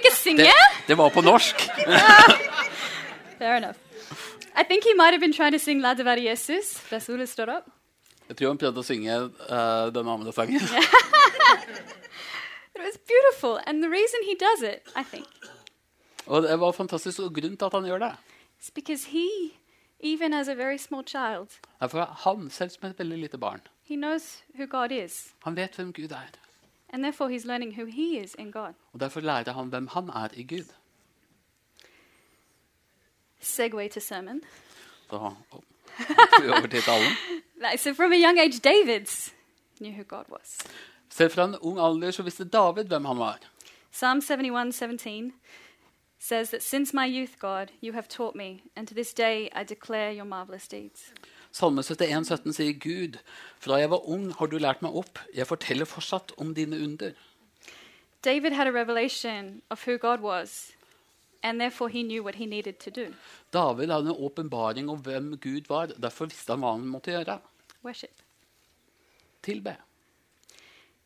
Ikke 0.06 0.18
synge? 0.18 0.46
Det, 0.46 0.86
det 0.88 0.98
var 0.98 1.10
på 1.10 1.22
norsk! 1.26 1.66
Fair 3.40 3.58
enough. 3.58 3.80
I 4.56 4.64
think 4.64 4.84
he 4.84 4.94
might 4.94 5.12
have 5.12 5.20
been 5.20 5.34
trying 5.34 5.52
to 5.52 5.60
sing 5.60 5.82
La 5.82 5.94
de 5.94 6.06
være 6.06 6.24
Jesus. 6.24 6.78
Da 6.90 7.00
står 7.00 7.50
opp. 7.50 7.66
Jeg 8.30 8.38
tror 8.38 8.48
han 8.54 8.58
prøvde 8.58 8.82
å 8.82 8.86
synge 8.86 9.18
uh, 9.18 9.92
den 9.94 10.08
andre 10.10 10.32
sangen. 10.34 10.62
But 12.76 12.82
it 12.82 12.88
was 12.88 12.98
beautiful, 13.08 13.60
and 13.68 13.84
the 13.84 13.90
reason 13.90 14.24
he 14.26 14.36
does 14.36 14.62
it, 14.62 14.88
I 14.96 15.04
think, 15.04 15.28
Og 16.26 16.44
det 16.44 16.60
var 16.60 16.72
fantastisk 16.72 17.20
og 17.20 17.36
grunn 17.36 17.58
til 17.58 17.66
at 17.66 17.74
han 17.74 17.86
gjør 17.86 18.02
det. 18.02 18.12
It's 18.60 18.72
because 18.74 19.06
he, 19.12 19.54
even 20.00 20.34
as 20.34 20.48
a 20.48 20.56
very 20.56 20.78
small 20.78 21.04
child, 21.06 21.60
er 21.80 21.88
for 21.88 22.18
han, 22.26 22.50
selv 22.50 22.70
som 22.70 22.90
et 22.90 23.00
veldig 23.00 23.18
lite 23.18 23.38
barn, 23.38 23.62
he 23.84 23.96
knows 23.96 24.44
who 24.58 24.66
God 24.66 24.92
is, 24.92 25.36
han 25.46 25.56
vet 25.56 25.76
hvem 25.76 25.94
Gud 25.94 26.12
er. 26.12 26.45
And 26.96 27.04
therefore 27.04 27.30
he's 27.30 27.46
learning 27.46 27.74
who 27.74 27.86
he 27.86 28.18
is 28.24 28.36
in 28.40 28.52
God. 28.52 28.74
Og 28.94 29.00
derfor 29.00 29.20
lærer 29.20 29.54
han 29.54 29.68
hvem 29.68 29.88
han 29.88 30.10
er 30.10 30.28
i 30.34 30.44
Gud. 30.44 30.74
Segue 33.42 33.90
to 33.90 34.00
sermon. 34.00 34.42
Så 35.10 35.18
hopper 35.18 35.58
vi 36.42 36.50
over 36.50 36.68
til 36.68 36.82
talen. 36.82 37.12
Right, 37.64 37.80
so 37.80 37.94
from 37.94 38.12
a 38.12 38.16
young 38.16 38.40
age, 38.40 38.60
David 38.60 39.32
knew 39.80 39.92
who 39.92 40.04
God 40.04 40.26
was. 40.30 40.68
Selv 41.10 41.32
fra 41.32 41.46
en 41.46 41.56
ung 41.62 41.80
alder 41.80 42.12
så 42.12 42.24
visste 42.24 42.44
David 42.44 42.84
hvem 42.84 43.06
han 43.06 43.20
var. 43.20 43.40
Psalm 43.92 44.22
71 44.22 44.76
17 44.76 45.34
says 46.20 46.50
that 46.50 46.64
since 46.64 46.94
my 46.94 47.20
youth, 47.20 47.40
God, 47.40 47.68
you 47.84 47.94
have 47.94 48.08
taught 48.10 48.36
me, 48.36 48.62
and 48.76 48.88
to 48.88 48.94
this 48.94 49.14
day 49.14 49.50
I 49.56 49.64
declare 49.64 50.14
your 50.14 50.26
marvelous 50.26 50.68
deeds. 50.68 51.14
Salme 51.56 51.84
71, 51.88 52.26
17 52.28 52.54
sier 52.58 52.74
Gud, 52.84 53.14
fra 53.64 53.78
jeg 53.80 53.90
var 53.94 54.08
ung 54.12 54.26
har 54.36 54.50
du 54.52 54.58
lært 54.60 54.82
meg 54.84 54.96
opp, 55.00 55.22
jeg 55.34 55.48
forteller 55.48 55.88
fortsatt 55.88 56.34
om 56.44 56.50
dine 56.58 56.76
under. 56.84 57.14
David 58.26 58.52
had 58.58 58.68
a 58.68 58.74
revelation 58.76 59.62
of 59.70 59.86
who 59.88 59.96
God 59.98 60.20
was, 60.20 60.74
and 61.44 61.62
therefore 61.62 61.90
he 61.90 62.04
knew 62.04 62.24
what 62.24 62.36
he 62.36 62.46
needed 62.46 62.80
to 62.80 62.90
do 62.90 63.06
David 63.54 63.90
hadde 63.94 64.10
en 64.10 64.18
åpenbaring 64.28 64.90
om 64.90 65.00
hvem 65.06 65.38
Gud 65.38 65.70
var, 65.70 65.94
derfor 65.96 66.28
visste 66.28 66.52
han 66.52 66.60
hva 66.66 66.74
han 66.76 66.88
måtte 66.92 67.14
gjøre. 67.16 67.40
worship. 67.84 68.22
Tilbe. 69.44 69.76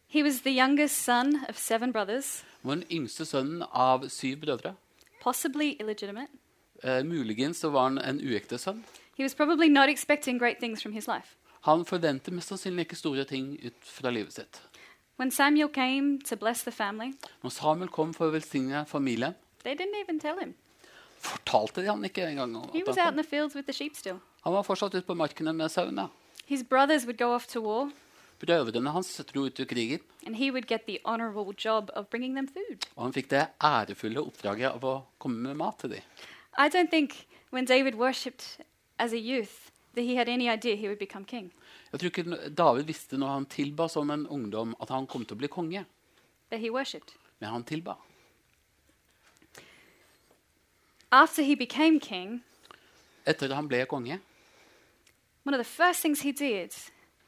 He 0.08 0.24
was 0.24 0.42
the 0.42 0.56
youngest 0.58 1.04
son 1.06 1.36
of 1.50 1.58
seven 1.58 1.92
brothers, 1.92 2.44
Han 2.64 2.70
var 2.70 2.76
den 2.76 2.88
yngste 2.92 3.26
sønnen 3.26 3.64
av 3.72 4.08
syv 4.10 4.40
brødre. 4.42 4.74
possibly 5.22 5.76
illegitimate. 5.80 6.32
Eh, 6.84 7.04
muligens 7.04 7.58
så 7.60 7.70
var 7.70 7.84
han 7.90 7.98
en 8.00 8.20
uekte 8.24 8.58
sønn. 8.58 8.84
He 9.20 9.24
was 9.26 9.34
probably 9.36 9.68
not 9.68 9.90
expecting 9.90 10.38
great 10.40 10.60
things 10.60 10.82
from 10.82 10.94
his 10.94 11.06
life. 11.08 11.36
Han 11.68 11.82
forventet 11.86 12.32
mest 12.34 12.54
sannsynlig 12.54 12.86
ikke 12.86 12.96
store 12.96 13.26
ting 13.28 13.50
ut 13.66 13.76
fra 13.84 14.14
livet 14.16 14.32
sitt. 14.34 14.62
When 15.20 15.32
Samuel 15.32 15.68
came 15.68 16.22
to 16.30 16.38
bless 16.40 16.62
the 16.64 16.72
family, 16.72 17.10
Når 17.44 17.50
Samuel 17.52 17.90
kom 17.92 18.14
for 18.16 18.30
å 18.30 18.32
velsigne 18.32 18.86
familien, 18.88 19.36
they 19.64 19.76
didn't 19.76 20.00
even 20.00 20.20
tell 20.20 20.40
him. 20.40 20.54
fortalte 21.20 21.82
de 21.82 21.90
han 21.90 22.04
ikke 22.08 22.24
engang 22.30 22.56
om 22.56 22.70
He 22.72 22.80
at 22.80 22.88
was 22.88 22.98
out 22.98 23.12
in 23.12 23.18
the 23.18 23.28
fields 23.28 23.56
with 23.56 23.66
the 23.68 23.74
sheep 23.74 23.96
still. 23.98 24.22
Han 24.46 24.54
var 24.54 24.64
fortsatt 24.64 24.96
ute 24.96 25.04
på 25.06 25.14
markene 25.20 25.52
med 25.54 25.68
sauene. 25.70 26.08
His 26.46 26.64
brothers 26.64 27.04
would 27.06 27.18
go 27.18 27.34
off 27.36 27.48
to 27.48 27.62
war, 27.62 27.92
Brødrene 28.40 28.90
hans 28.96 29.18
dro 29.34 29.46
ut 29.46 29.60
i 29.60 29.66
krigen, 29.66 30.00
and 30.26 30.36
he 30.38 30.50
would 30.52 30.68
get 30.68 30.86
the 30.88 31.00
honorable 31.04 31.52
job 31.66 31.90
of 31.94 32.08
bringing 32.10 32.36
them 32.36 32.48
food. 32.48 32.88
og 32.96 33.04
han 33.04 33.14
fikk 33.14 33.30
det 33.30 33.48
ærefulle 33.60 34.24
oppdraget 34.24 34.72
av 34.72 34.84
å 34.86 35.02
komme 35.20 35.44
med 35.50 35.56
mat 35.60 35.76
til 35.80 35.90
dem. 35.90 36.02
I 36.58 36.70
don't 36.70 36.90
think 36.90 37.28
when 37.52 37.66
David 37.66 37.96
worshipped 37.96 38.64
as 39.00 39.14
a 39.14 39.18
youth 39.18 39.72
that 39.96 40.04
he 40.04 40.16
had 40.16 40.30
any 40.30 40.50
idea 40.50 40.76
he 40.76 40.88
would 40.88 41.00
become 41.00 41.26
king. 41.26 41.52
Jeg 41.92 42.00
tror 42.00 42.08
ikke 42.08 42.50
David 42.58 42.84
visste 42.84 43.18
når 43.18 43.28
han 43.28 43.46
tilba 43.46 43.88
som 43.88 44.10
en 44.10 44.28
ungdom, 44.28 44.76
at 44.82 44.90
han 44.90 45.08
kom 45.08 45.26
til 45.26 45.36
å 45.36 45.40
bli 45.40 45.48
konge. 45.48 45.86
But 46.50 46.60
he 46.60 46.70
worshipped. 46.72 47.16
Men 47.40 47.50
han 47.50 47.64
tilba. 47.64 47.96
After 51.12 51.44
he 51.44 51.56
became 51.56 52.00
king, 52.00 52.44
Etter 53.26 53.50
at 53.50 53.56
han 53.56 53.68
ble 53.68 53.86
konge, 53.86 54.20
one 55.44 55.56
of 55.56 55.60
the 55.60 55.72
first 55.84 56.02
things 56.02 56.22
he 56.22 56.32
did 56.32 56.74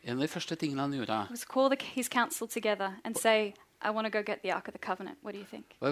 en 0.04 0.18
av 0.18 0.22
de 0.26 0.28
første 0.28 0.56
tingene 0.58 0.82
han 0.82 0.94
gjorde, 0.94 1.18
was 1.30 1.46
call 1.46 1.70
the, 1.70 1.78
his 1.94 2.10
council 2.10 2.48
together 2.48 2.96
and 3.04 3.18
say, 3.18 3.54
Det 3.82 3.90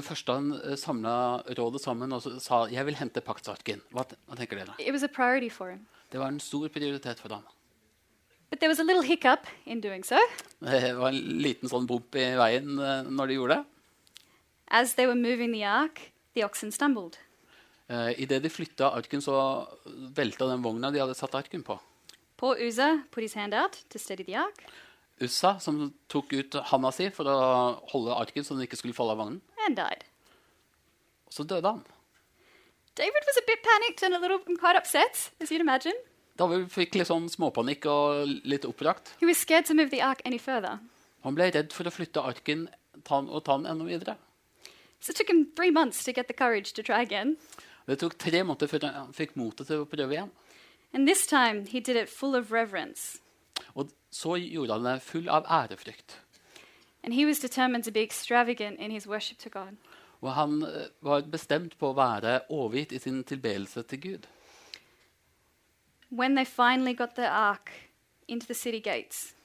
første 0.05 0.33
han 0.35 0.51
samla 0.77 1.41
rådet 1.57 1.81
sammen 1.81 2.11
og 2.13 2.21
sa 2.41 2.67
jeg 2.69 2.85
vil 2.85 2.95
hente 2.99 3.21
paktsarken. 3.25 3.81
Hva, 3.89 4.03
hva 4.29 4.35
tenker 4.37 4.57
dere? 4.61 4.75
It 4.77 4.93
was 4.93 5.03
a 5.03 5.09
priority 5.09 5.49
for 5.49 5.69
him. 5.73 5.87
Det 6.11 6.19
var 6.21 6.27
en 6.29 6.39
stor 6.39 6.67
prioritet 6.69 7.19
for 7.19 7.29
ham. 7.33 7.43
But 8.49 8.59
there 8.59 8.69
was 8.69 8.79
a 8.79 8.83
little 8.83 9.03
hiccup 9.03 9.45
in 9.65 9.81
doing 9.81 10.03
so. 10.03 10.17
Det 10.59 10.93
var 10.97 11.07
en 11.09 11.41
liten 11.41 11.69
sånn 11.69 11.87
bump 11.89 12.15
i 12.17 12.35
veien 12.37 12.77
eh, 12.77 13.03
når 13.09 13.27
de 13.27 13.33
gjorde 13.37 13.55
det. 13.57 13.65
As 14.69 14.93
they 14.93 15.07
were 15.09 15.17
moving 15.17 15.51
the 15.53 15.63
ark, 15.65 16.11
the 16.35 16.43
oxen 16.45 16.71
stumbled. 16.71 17.17
Uh, 17.89 18.13
Idet 18.21 18.43
de 18.43 18.49
flytta 18.53 18.91
arken, 18.93 19.21
så 19.21 19.65
velta 20.13 20.45
den 20.45 20.61
vogna 20.61 20.91
de 20.93 20.99
hadde 21.01 21.15
satt 21.17 21.33
arken 21.37 21.63
på. 21.65 21.79
Poor 22.37 22.55
Uzzah 22.61 23.01
put 23.11 23.23
his 23.25 23.33
hand 23.33 23.53
out 23.53 23.81
to 23.89 23.99
steady 23.99 24.23
the 24.23 24.35
ark 24.37 24.63
Ussa, 25.21 25.57
som 25.59 25.93
tok 26.07 26.31
ut 26.33 26.55
handa 26.71 26.91
si 26.95 27.09
for 27.11 27.27
å 27.27 27.37
holde 27.91 28.15
arken 28.15 28.45
så 28.45 28.55
den 28.55 28.63
ikke 28.67 28.79
skulle 28.79 28.95
falle 28.95 29.15
av 29.15 29.19
vognen, 29.23 29.41
and 29.65 29.75
died. 29.75 30.05
og 31.27 31.33
så 31.35 31.43
døde 31.43 31.67
han. 31.67 31.81
David 32.95 33.27
was 33.27 33.37
a 33.37 33.45
bit 33.47 33.61
panicked 33.63 34.03
and 34.03 34.15
a 34.15 34.19
little 34.19 34.39
quite 34.57 34.75
upset, 34.79 35.31
as 35.39 35.51
you'd 35.51 35.61
imagine. 35.61 35.95
David 36.39 36.69
fikk 36.71 36.95
litt 36.95 37.07
sånn 37.09 37.27
småpanikk 37.31 37.85
og 37.91 38.31
litt 38.47 38.65
oppbrakt. 38.67 39.13
He 39.19 39.27
was 39.27 39.37
scared 39.37 39.65
to 39.67 39.75
move 39.75 39.91
the 39.91 40.01
ark 40.01 40.21
any 40.25 40.39
further. 40.39 40.79
Han 41.23 41.35
ble 41.35 41.49
redd 41.51 41.73
for 41.75 41.87
å 41.87 41.91
flytte 41.91 42.23
arken 42.23 42.67
ta 43.03 43.19
og 43.19 43.43
ta 43.43 43.57
den 43.59 43.67
enda 43.67 43.85
videre. 43.87 44.15
So 44.99 45.11
it 45.11 45.17
took 45.17 45.29
him 45.29 45.45
three 45.55 45.71
months 45.71 46.03
to 46.05 46.11
get 46.13 46.27
the 46.27 46.33
courage 46.33 46.73
to 46.73 46.83
try 46.83 47.01
again. 47.01 47.37
Det 47.87 47.99
tok 47.99 48.17
tre 48.19 48.43
måneder 48.43 48.67
før 48.71 48.85
han 48.87 49.13
fikk 49.15 49.35
motet 49.39 49.67
til 49.67 49.83
å 49.83 49.87
prøve 49.87 50.15
igjen. 50.15 50.31
And 50.93 51.07
this 51.07 51.25
time 51.27 51.65
he 51.67 51.79
did 51.79 51.95
it 51.95 52.09
full 52.09 52.35
of 52.35 52.51
reverence. 52.51 53.19
Så 54.11 54.35
gjorde 54.37 54.73
han 54.73 54.85
det 54.85 55.01
full 55.01 55.29
av 55.29 55.45
ærefrykt. 55.45 56.21
And 57.03 57.13
he 57.13 57.25
was 57.25 57.39
determined 57.39 57.83
to 57.83 57.91
be 57.91 58.01
extravagant 58.01 58.79
in 58.79 58.91
his 58.91 59.07
worship 59.07 59.37
to 59.39 59.49
God. 59.49 59.77
Og 60.21 60.33
han 60.33 60.63
eh, 60.63 60.87
var 61.01 61.21
bestemt 61.21 61.77
på 61.79 61.89
å 61.89 61.95
være 61.95 62.41
overgitt 62.49 62.91
i 62.91 62.99
sin 62.99 63.23
tilbedelse 63.23 63.83
til 63.83 64.01
Gud. 64.01 64.27
When 66.11 66.35
they 66.35 66.45
finally 66.45 66.93
got 66.93 67.15
the 67.15 67.29
ark 67.29 67.71
into 68.27 68.45
the 68.47 68.53
city 68.53 68.79
gates, 68.79 69.35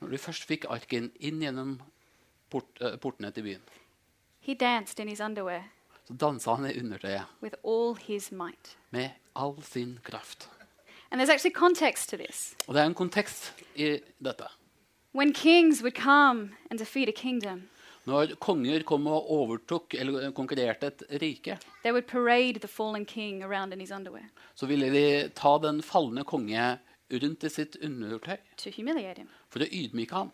Når 0.00 0.08
de 0.08 0.18
først 0.18 0.44
fikk 0.44 0.64
arken 0.68 1.12
inn 1.20 1.42
gjennom 1.42 1.76
port, 2.50 2.66
uh, 2.80 2.96
portene 2.98 3.30
til 3.30 3.42
byen, 3.42 3.62
he 4.40 4.54
danced 4.54 4.98
in 5.00 5.08
his 5.08 5.20
underwear 5.20 5.62
så 6.08 6.14
dansa 6.14 6.54
han 6.54 6.66
i 6.70 6.78
undertøyet 6.80 7.24
with 7.42 7.54
all 7.64 7.94
his 7.94 8.32
might. 8.32 8.76
med 8.90 9.10
all 9.36 9.62
sin 9.62 9.98
kraft. 10.02 10.48
And 11.12 11.20
there's 11.20 11.28
actually 11.30 11.52
context 11.52 12.08
to 12.10 12.16
this. 12.16 12.54
Og 12.66 12.74
det 12.74 12.80
er 12.82 12.86
en 12.86 12.94
kontekst 12.94 13.52
i 13.76 13.98
dette. 14.24 14.46
When 15.14 15.32
kings 15.32 15.82
would 15.82 15.94
come 15.94 16.54
and 16.70 16.78
defeat 16.78 17.08
a 17.08 17.12
kingdom, 17.12 17.62
Når 18.04 18.34
konger 18.40 18.82
kom 18.82 19.06
og 19.06 19.30
overtok 19.30 19.94
eller 19.94 20.30
konkurrerte 20.30 20.86
et 20.86 21.02
rike, 21.22 21.58
they 21.82 21.92
would 21.92 22.06
parade 22.06 22.58
the 22.60 22.68
fallen 22.68 23.04
king 23.06 23.42
around 23.44 23.72
in 23.72 23.80
his 23.80 23.90
underwear 23.90 24.24
så 24.54 24.66
ville 24.66 24.86
de 24.90 25.28
ta 25.28 25.58
den 25.62 25.82
falne 25.82 26.24
konge 26.24 26.78
rundt 27.12 27.44
i 27.44 27.48
sitt 27.48 27.76
undertøy 27.84 28.36
to 28.56 28.70
humiliate 28.76 29.18
him. 29.18 29.28
for 29.50 29.60
å 29.60 29.68
ydmyke 29.70 30.14
ham. 30.14 30.30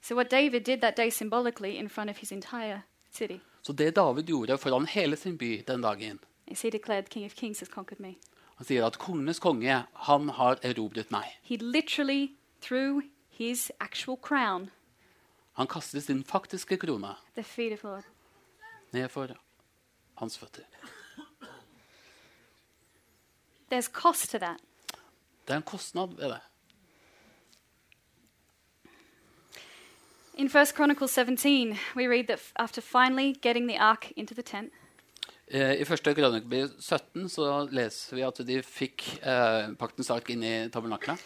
So, 0.00 0.14
what 0.14 0.30
David 0.30 0.60
did 0.60 0.80
that 0.80 0.96
day 0.96 1.10
symbolically 1.10 1.76
in 1.78 1.88
front 1.88 2.10
of 2.10 2.16
his 2.18 2.32
entire 2.32 2.80
city 3.12 3.40
Så 3.62 3.72
det 3.72 3.96
David 3.96 4.22
gjorde 4.24 4.58
foran 4.58 4.86
hele 4.86 5.16
sin 5.16 5.38
by 5.38 5.62
den 5.68 5.80
dagen 5.82 6.18
is 6.48 6.62
he 6.62 6.70
declared, 6.70 7.08
King 7.10 7.24
of 7.24 7.34
Kings 7.36 7.58
has 7.60 7.68
conquered 7.68 8.00
me. 8.00 8.14
Han 8.62 8.66
sier 8.68 8.84
at 8.86 8.94
kongenes 9.02 9.40
konge, 9.42 9.74
han 10.06 10.28
har 10.38 10.60
erobret 10.62 11.08
meg. 11.10 11.32
He 11.42 11.56
literally 11.58 12.36
threw 12.62 13.00
his 13.34 13.72
actual 13.80 14.16
crown 14.22 14.70
Han 15.58 15.66
kastet 15.66 16.04
sin 16.04 16.20
faktiske 16.24 16.76
krone 16.78 17.08
at 17.08 17.34
the 17.34 17.42
feet 17.42 17.72
of 17.72 17.82
Lord. 17.84 18.04
ned 18.92 19.08
for 19.08 19.28
hans 20.18 20.38
føtter. 20.38 20.62
There's 23.72 23.90
cost 23.90 24.30
to 24.30 24.38
that. 24.38 24.60
Det 25.48 25.52
er 25.52 25.56
en 25.56 25.62
kostnad 25.62 26.14
ved 26.16 26.28
det. 26.28 26.40
In 30.34 30.46
1 30.46 30.68
Chronicles 30.76 31.10
17, 31.10 31.76
we 31.96 32.06
read 32.08 32.24
that 32.28 32.38
f- 32.38 32.52
after 32.56 32.80
finally 32.80 33.32
getting 33.42 33.68
the 33.68 33.78
ark 33.80 34.12
into 34.16 34.34
the 34.34 34.42
tent, 34.42 34.72
I 35.52 35.84
første 35.84 36.14
Krønikeby 36.16 36.62
17 36.80 37.26
så 37.28 37.46
leser 37.68 38.16
vi 38.16 38.22
at 38.24 38.38
de 38.48 38.54
fikk 38.64 39.04
eh, 39.20 39.66
paktens 39.76 40.08
ark 40.14 40.30
inn 40.32 40.40
i 40.48 40.52
tabernaklet. 40.72 41.20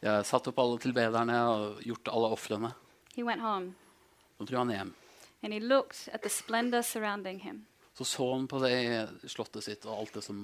De 0.00 0.08
har 0.10 0.24
satt 0.26 0.50
opp 0.50 0.58
alle 0.58 0.80
tilbederne 0.82 1.36
og 1.52 1.84
gjort 1.86 2.10
alle 2.10 2.32
ofrene. 2.34 2.72
Så 4.40 4.48
dro 4.50 4.58
han 4.64 4.74
hjem. 4.74 4.90
Så 7.94 8.04
så 8.10 8.26
han 8.32 8.48
på 8.50 8.58
det 8.64 8.74
slottet 9.30 9.64
sitt 9.68 9.86
og 9.86 10.00
alt 10.00 10.18
det 10.18 10.24
som 10.26 10.42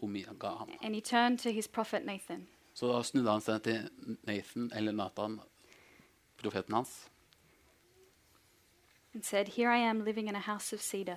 omga 0.00 0.54
ham. 0.62 0.70
Så 2.74 2.88
da 2.92 3.02
snudde 3.04 3.34
han 3.34 3.42
seg 3.44 3.62
til 3.66 3.88
Nathan, 4.28 4.70
eller 4.78 4.94
Nathan, 4.94 5.40
profeten 6.40 6.78
hans. 6.78 6.92
And 9.14 9.24
said, 9.24 9.48
Here 9.48 9.70
I 9.70 9.78
am 9.90 10.04
living 10.04 10.28
in 10.28 10.36
a 10.36 10.40
house 10.40 10.72
of 10.76 10.80
cedar, 10.82 11.16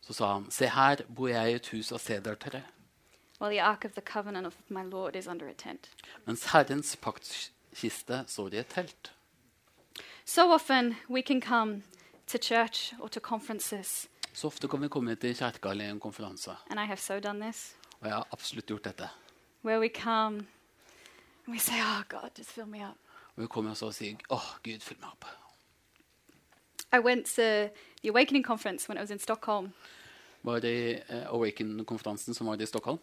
Så 0.00 0.12
sa 0.12 0.32
han, 0.34 0.50
se 0.50 0.66
her 0.66 0.96
bor 1.16 1.28
jeg 1.28 1.50
i 1.50 1.54
et 1.54 1.66
hus 1.68 1.92
av 1.92 1.98
sedertre, 1.98 2.62
while 3.40 3.50
the 3.50 3.60
ark 3.62 3.84
of 3.84 3.92
the 3.92 4.00
covenant 4.00 4.46
of 4.46 4.54
my 4.68 4.82
Lord 4.82 5.16
is 5.16 5.26
under 5.26 5.48
a 5.48 5.52
tent. 5.52 5.90
mens 6.26 6.44
Herrens 6.44 6.96
paktkiste 6.96 8.24
står 8.26 8.48
i 8.54 8.56
et 8.58 8.66
telt. 8.66 9.12
So 10.24 10.52
often 10.52 10.96
we 11.08 11.22
can 11.22 11.40
come 11.40 11.82
to 12.26 12.38
church 12.38 12.92
or 13.00 13.08
to 13.08 13.20
conferences, 13.20 14.08
Så 14.32 14.46
ofte 14.46 14.68
kan 14.68 14.82
vi 14.82 14.88
komme 14.88 15.14
til 15.14 15.34
kirka 15.36 15.68
eller 15.70 15.90
en 15.90 16.00
konferanse, 16.00 16.50
and 16.70 16.80
I 16.80 16.84
have 16.84 16.96
so 16.96 17.20
done 17.20 17.40
this, 17.50 17.76
og 18.00 18.06
jeg 18.06 18.14
har 18.14 18.26
absolutt 18.32 18.66
gjort 18.66 18.84
dette. 18.84 19.08
where 19.62 19.78
we 19.80 19.88
come 19.88 20.46
and 21.46 21.54
we 21.54 21.58
say, 21.58 21.74
Oh 21.82 22.02
God, 22.08 22.30
just 22.38 22.50
fill 22.50 22.66
me 22.66 22.78
up. 22.78 22.96
Og 23.36 23.42
vi 23.42 23.46
kommer 23.46 23.70
også 23.70 23.86
og 23.86 23.94
sier, 23.94 24.16
åh, 24.30 24.56
Gud, 24.64 24.80
fyll 24.80 24.98
meg 25.00 25.10
opp. 25.10 25.24
I 26.92 26.98
went 26.98 27.26
to 27.26 27.70
the 28.02 28.08
Awakening 28.08 28.42
conference 28.42 28.88
when 28.88 28.98
I 28.98 29.00
was 29.00 29.10
in 29.10 29.18
Stockholm, 29.18 29.72
Var 30.42 30.60
det 30.60 30.68
i 30.68 30.92
eh, 31.08 31.26
Awaken-konferansen 31.34 32.34
som 32.34 32.46
var 32.46 32.62
i 32.62 32.66
Stockholm. 32.66 32.98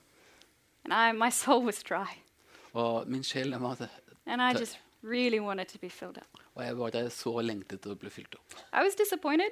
and 0.84 0.94
I, 0.94 1.12
my 1.26 1.30
soul 1.32 1.66
was 1.66 1.84
dry, 1.84 2.08
Og 2.74 3.08
min 3.08 3.24
sjel 3.24 3.52
den 3.52 3.62
var 3.62 3.90
and 4.26 4.42
I 4.42 4.60
just 4.60 4.80
really 5.04 5.40
wanted 5.40 5.66
to 5.68 5.78
be 5.80 5.90
filled 5.90 6.18
up. 6.18 6.42
Og 6.56 6.64
jeg 6.66 6.76
bare 6.78 7.10
så 7.10 7.42
lengtet 7.42 7.82
til 7.82 7.92
å 7.92 7.96
bli 7.96 8.10
fylt 8.10 8.36
opp. 8.36 8.56
I 8.74 8.84
was 8.84 8.96
disappointed 8.96 9.52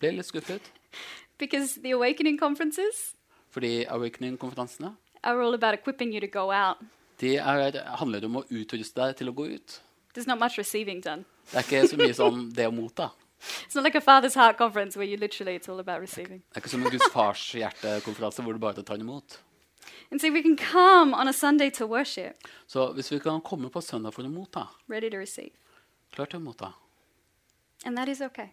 Ble 0.00 0.10
litt 0.10 0.26
skuffet, 0.26 0.60
because 1.38 1.80
the 1.82 1.92
Awakening 1.92 2.38
conferences 2.38 3.14
fordi 3.50 3.84
Awakening-konferansene 3.84 4.96
are 5.22 5.40
all 5.40 5.54
about 5.54 5.74
equipping 5.74 6.12
you 6.12 6.20
to 6.20 6.26
go 6.26 6.50
out. 6.52 6.76
de 7.20 7.36
er, 7.36 7.84
handler 7.96 8.24
om 8.24 8.36
å 8.36 8.44
utruste 8.50 9.00
deg 9.00 9.16
til 9.16 9.28
å 9.30 9.32
gå 9.32 9.46
ut. 9.54 9.80
There's 10.14 10.26
not 10.26 10.38
much 10.38 10.58
receiving 10.58 11.00
done. 11.00 11.24
Det 11.52 11.60
er 11.60 11.62
ikke 11.62 11.88
så 11.88 11.96
mye 11.96 12.14
som 12.14 12.48
det 12.56 12.66
å 12.66 12.72
motta. 12.74 13.10
It's 13.66 13.74
not 13.74 13.84
like 13.84 13.94
a 13.94 14.00
Father's 14.00 14.34
Heart 14.34 14.56
conference 14.58 14.96
where 14.96 15.06
you 15.06 15.16
literally, 15.16 15.54
it's 15.54 15.68
all 15.68 15.78
about 15.80 16.00
receiving. 16.00 16.42
Det 16.48 16.56
er 16.56 16.60
ikke 16.60 16.70
som 16.70 16.82
en 16.86 16.90
Guds 16.90 17.10
fars 17.12 17.42
hjertekonferanse 17.52 18.42
hvor 18.42 18.52
du 18.52 18.58
bare 18.58 18.82
tar 18.82 18.96
imot. 18.96 19.38
And 20.10 20.20
see, 20.20 20.30
we 20.30 20.42
can 20.42 20.56
come 20.56 21.14
on 21.14 21.28
a 21.28 21.32
Sunday 21.32 21.70
to 21.70 21.86
worship, 21.86 22.36
Så 22.66 22.92
hvis 22.92 23.12
vi 23.12 23.18
kan 23.18 23.40
komme 23.40 23.70
på 23.70 23.80
søndag 23.80 24.14
for 24.14 24.22
å 24.22 24.28
motta, 24.32 24.66
ready 24.88 25.10
to 25.10 25.16
receive. 25.18 25.50
klar 26.12 26.26
til 26.26 26.40
å 26.40 26.42
motta, 26.42 26.72
And 27.84 27.96
that 27.96 28.08
is 28.08 28.20
okay. 28.20 28.48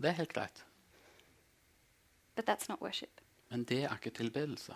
det 0.00 0.08
er 0.08 0.12
helt 0.12 0.32
greit. 0.32 0.64
But 2.34 2.46
that's 2.46 2.68
not 2.68 2.80
worship. 2.80 3.20
Men 3.50 3.64
det 3.64 3.84
er 3.84 3.94
ikke 3.94 4.10
tilbedelse. 4.10 4.74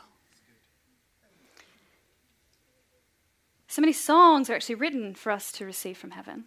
So 3.69 3.81
many 3.81 3.93
songs 3.93 4.49
are 4.49 4.55
actually 4.55 4.77
written 4.77 5.15
for 5.15 5.33
us 5.33 5.51
to 5.53 5.65
receive 5.65 5.97
from 5.97 6.11
heaven. 6.13 6.45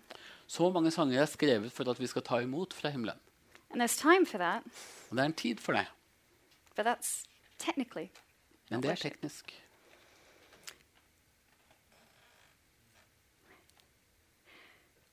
Så 0.50 0.70
mange 0.74 0.91
sanger 0.91 1.22
er 1.22 1.25
skrevet 1.29 1.72
for 1.72 1.89
at 1.91 2.00
vi 2.01 2.08
skal 2.10 2.24
ta 2.25 2.39
imot 2.41 2.74
fra 2.74 2.89
himmelen. 2.89 3.20
And 3.72 3.82
there's 3.82 3.98
time 4.01 4.25
for 4.25 4.38
that, 4.41 4.63
Og 5.12 5.18
det 5.18 5.22
er 5.22 5.25
en 5.25 5.34
tid 5.34 5.58
for 5.62 5.74
det. 5.74 5.86
but 6.75 6.86
that's 6.88 7.24
technically 7.60 8.10
Men 8.70 8.84
det 8.84 8.91
er 8.91 8.96
teknisk. 8.96 9.53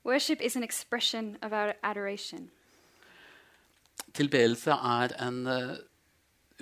Worship 0.03 0.41
is 0.41 0.55
an 0.55 0.63
expression 0.63 1.37
of 1.41 1.51
our 1.53 1.73
adoration. 1.83 2.49
Tilbedelse 4.13 4.71
er 4.71 5.27
en 5.27 5.47
uh, 5.47 5.75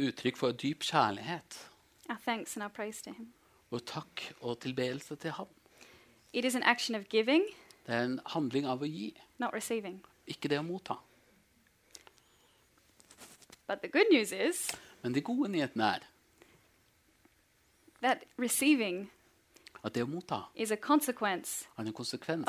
uttrykk 0.07 0.37
for 0.37 0.51
dyp 0.51 0.79
kjærlighet. 0.83 1.69
our 2.09 2.17
thanks 2.25 2.55
and 2.55 2.63
our 2.63 2.69
praise 2.69 3.01
to 3.03 3.11
Him. 3.11 3.27
Og 3.71 3.85
takk 3.85 4.33
og 4.41 4.59
tilbedelse 4.61 5.15
til 5.15 5.31
ham. 5.31 5.47
It 6.33 6.45
is 6.45 6.55
an 6.55 6.63
action 6.63 6.95
of 6.95 7.03
giving, 7.09 7.43
Det 7.85 7.93
er 7.93 8.03
en 8.03 8.19
handling 8.33 8.65
av 8.67 8.81
å 8.81 8.87
gi, 8.89 9.11
ikke 10.27 10.49
det 10.49 10.59
å 10.59 10.63
motta. 10.65 10.97
Is 13.69 14.71
Men 15.03 15.13
de 15.13 15.21
gode 15.21 15.49
nyhetene 15.53 15.83
er 15.95 16.05
at 19.85 19.93
det 19.93 20.03
å 20.03 20.07
motta 20.09 20.43
er 21.77 21.85
en 21.85 21.93
konsekvens 21.93 22.47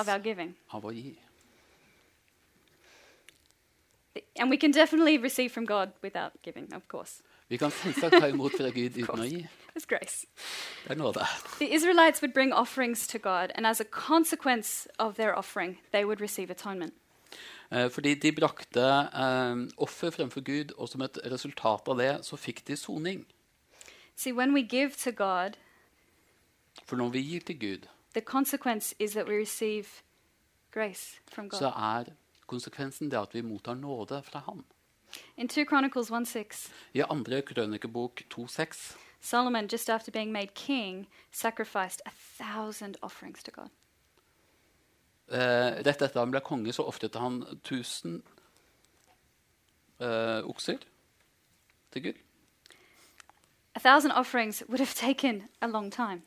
av 0.72 0.84
å 0.84 0.92
gi. 0.92 1.18
And 4.46 4.50
we 4.52 4.56
can 4.56 4.70
definitely 4.70 5.18
receive 5.18 5.50
from 5.50 5.66
God 5.66 5.88
without 6.02 6.30
giving, 6.42 6.72
of 6.74 6.82
course. 6.88 7.20
Vi 7.48 7.56
kan 7.56 7.70
selvsagt 7.70 8.12
ta 8.20 8.26
imot 8.26 8.52
fra 8.56 8.70
Gud 8.70 8.94
uten 9.02 9.20
å 9.20 9.24
gi. 9.26 9.40
It's 9.74 9.86
grace. 9.86 10.26
Det 10.84 10.90
er 10.90 10.94
nåde. 11.00 11.24
The 11.58 11.74
Israelites 11.74 12.22
would 12.22 12.32
bring 12.32 12.52
offerings 12.52 13.08
to 13.08 13.18
God, 13.18 13.50
and 13.56 13.66
as 13.66 13.80
a 13.80 13.84
consequence 13.84 14.86
of 14.98 15.16
their 15.16 15.34
offering, 15.38 15.80
they 15.92 16.04
would 16.04 16.20
receive 16.20 16.48
atonement. 16.52 16.94
Eh, 17.72 17.90
Fordi 17.90 18.14
de 18.14 18.32
brakte 18.32 18.86
eh, 19.14 19.66
offer 19.78 20.10
fremfor 20.10 20.40
Gud, 20.40 20.72
og 20.78 20.88
som 20.88 21.02
et 21.02 21.18
resultat 21.32 21.88
av 21.88 21.98
det 21.98 22.12
så 22.24 22.36
fikk 22.36 22.62
de 22.68 22.76
soning. 22.76 23.26
See, 24.16 24.32
when 24.32 24.54
we 24.54 24.62
give 24.62 24.90
to 25.02 25.10
God, 25.10 25.58
For 26.86 26.96
når 26.96 27.08
vi 27.08 27.20
gir 27.20 27.40
til 27.40 27.58
Gud, 27.58 27.88
the 28.14 28.20
consequence 28.20 28.94
is 28.98 29.10
that 29.12 29.26
we 29.26 29.34
receive 29.34 29.86
grace 30.70 31.18
from 31.32 31.48
God. 31.48 31.58
så 31.58 31.66
er 31.74 32.04
konsekvensen 32.46 33.10
det 33.10 33.18
at 33.20 33.34
vi 33.34 33.42
mottar 33.42 33.74
nåde 33.74 34.22
fra 34.22 34.42
Han. 34.46 34.64
In 35.36 35.48
2 35.48 35.64
Chronicles 35.68 36.10
1:6. 36.10 36.70
I 36.94 37.02
andre 37.08 37.42
krønikebok 37.42 38.22
2,6 38.34 38.96
Solomon, 39.20 39.66
just 39.66 39.90
after 39.90 40.12
being 40.12 40.32
made 40.32 40.54
king, 40.54 41.08
sacrificed 41.32 42.00
a 42.06 42.10
thousand 42.38 42.96
offerings 43.02 43.42
to 43.42 43.50
God. 43.50 43.70
Uh, 45.28 45.82
Rett 45.82 46.02
etter 46.02 46.20
han 46.20 46.30
ble 46.30 46.40
konge, 46.40 46.72
så 46.72 46.82
ofret 46.86 47.14
han 47.18 47.42
1000 47.42 48.22
uh, 50.00 50.46
okser 50.46 50.78
til 51.92 52.02
Gud. 52.02 52.12
A 53.74 53.80
thousand 53.80 54.12
offerings 54.12 54.62
would 54.68 54.78
have 54.78 54.94
taken 54.94 55.48
a 55.60 55.66
long 55.66 55.90
time. 55.92 56.22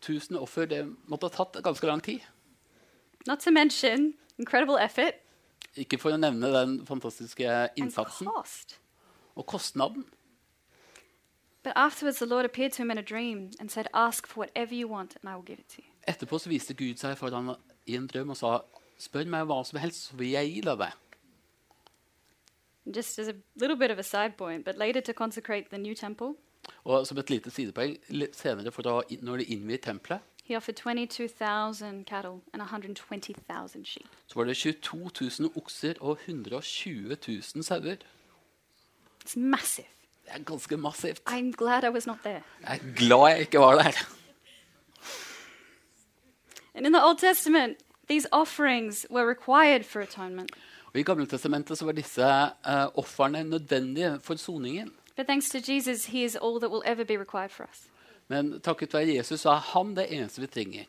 1000 0.00 0.36
offer 0.38 0.66
det 0.66 0.96
måtte 1.06 1.30
ha 1.30 1.44
tatt 1.44 1.62
ganske 1.64 1.86
lang 1.86 2.02
tid. 2.02 2.20
Not 3.26 3.38
to 3.38 3.50
mention 3.50 4.14
incredible 4.38 4.84
effort 4.84 5.14
Ikke 5.76 5.98
for 6.00 6.14
å 6.14 6.16
nevne 6.20 6.48
den 6.54 6.78
fantastiske 6.86 7.68
innsatsen 7.76 8.26
cost. 8.26 8.78
og 9.36 9.46
kostnaden. 9.46 10.04
But 11.62 11.72
afterwards, 11.76 12.18
the 12.18 12.26
Lord 12.26 12.44
appeared 12.44 12.72
to 12.72 12.82
him 12.82 12.90
in 12.90 12.98
a 12.98 13.02
dream 13.02 13.50
and 13.60 13.70
said, 13.70 13.86
Ask 13.92 14.26
for 14.26 14.40
whatever 14.44 14.74
you 14.74 14.88
want, 14.88 15.16
and 15.16 15.28
I 15.28 15.34
will 15.34 15.44
give 15.44 15.58
it 15.58 15.68
to 15.76 15.82
you. 15.82 15.88
Etterpå 16.08 16.38
så 16.38 16.48
viste 16.48 16.74
Gud 16.74 16.96
seg 16.96 17.16
for 17.18 17.30
ham 17.34 17.50
i 17.86 17.96
en 17.96 18.06
drøm 18.06 18.30
og 18.30 18.36
sa 18.38 18.60
Spør 18.98 19.26
meg 19.28 19.44
hva 19.50 19.58
som 19.66 19.78
helst, 19.82 20.06
så 20.08 20.16
vil 20.16 20.30
jeg 20.30 20.52
gi 20.54 20.60
deg 20.64 20.78
det. 20.80 20.92
Just 22.96 23.18
as 23.18 23.28
a 23.28 23.34
little 23.60 23.76
bit 23.76 23.90
of 23.90 23.98
a 23.98 24.02
side 24.02 24.36
point, 24.38 24.64
but 24.64 24.78
later 24.78 25.00
to 25.00 25.12
consecrate 25.12 25.70
the 25.70 25.78
new 25.78 25.94
temple, 25.94 26.34
Og 26.84 27.06
som 27.06 27.18
et 27.18 27.30
lite 27.30 27.50
sidepoeng 27.50 27.96
senere, 28.34 28.72
for 28.72 28.82
da, 28.82 29.00
når 29.22 29.36
de 29.36 29.44
innvier 29.54 29.78
tempelet, 29.82 30.20
he 30.48 30.56
offered 30.56 30.76
22,000 30.76 32.04
cattle 32.06 32.40
and 32.52 32.62
120,000 32.62 33.84
sheep. 33.86 34.06
så 34.26 34.34
var 34.34 34.44
det 34.44 34.56
22 34.56 35.10
000 35.40 35.52
okser 35.56 35.94
og 36.00 36.18
120 36.26 37.16
000 37.28 37.42
sauer. 37.64 37.96
It's 39.24 39.38
massive. 39.38 39.86
Det 40.24 40.34
er 40.34 40.38
ganske 40.38 40.76
massivt. 40.76 41.22
I'm 41.28 41.52
glad 41.52 41.84
I 41.84 41.88
was 41.88 42.06
not 42.06 42.18
there. 42.24 42.42
Jeg 42.62 42.80
er 42.82 42.94
glad 42.96 43.28
jeg 43.30 43.40
ikke 43.40 43.58
var 43.58 43.74
der. 43.74 43.92
And 46.74 46.86
in 46.86 46.92
the 46.92 47.04
Old 47.04 47.18
Testament, 47.18 47.78
these 48.08 48.28
offerings 48.32 49.06
were 49.10 49.30
required 49.30 49.84
for 49.84 50.00
atonement. 50.00 50.50
Og 50.86 51.00
I 51.00 51.02
Gamletestamentet 51.02 51.78
så 51.78 51.84
var 51.84 51.92
disse 51.92 52.22
uh, 52.22 52.98
ofrene 52.98 53.44
nødvendige 53.44 54.20
for 54.22 54.34
soningen. 54.36 54.92
But 55.16 55.26
thanks 55.26 55.48
to 55.50 55.58
Jesus, 55.72 56.04
he 56.06 56.24
is 56.24 56.36
all 56.36 56.60
that 56.60 56.70
will 56.70 56.82
ever 56.84 57.04
be 57.04 57.18
required 57.20 57.50
for 57.50 57.64
us. 57.72 57.82
Men 58.26 58.56
takket 58.60 58.94
være 58.94 59.14
Jesus 59.14 59.44
så 59.44 59.54
er 59.54 59.64
han 59.72 59.94
det 59.94 60.08
eneste 60.10 60.42
vi 60.42 60.50
trenger. 60.50 60.86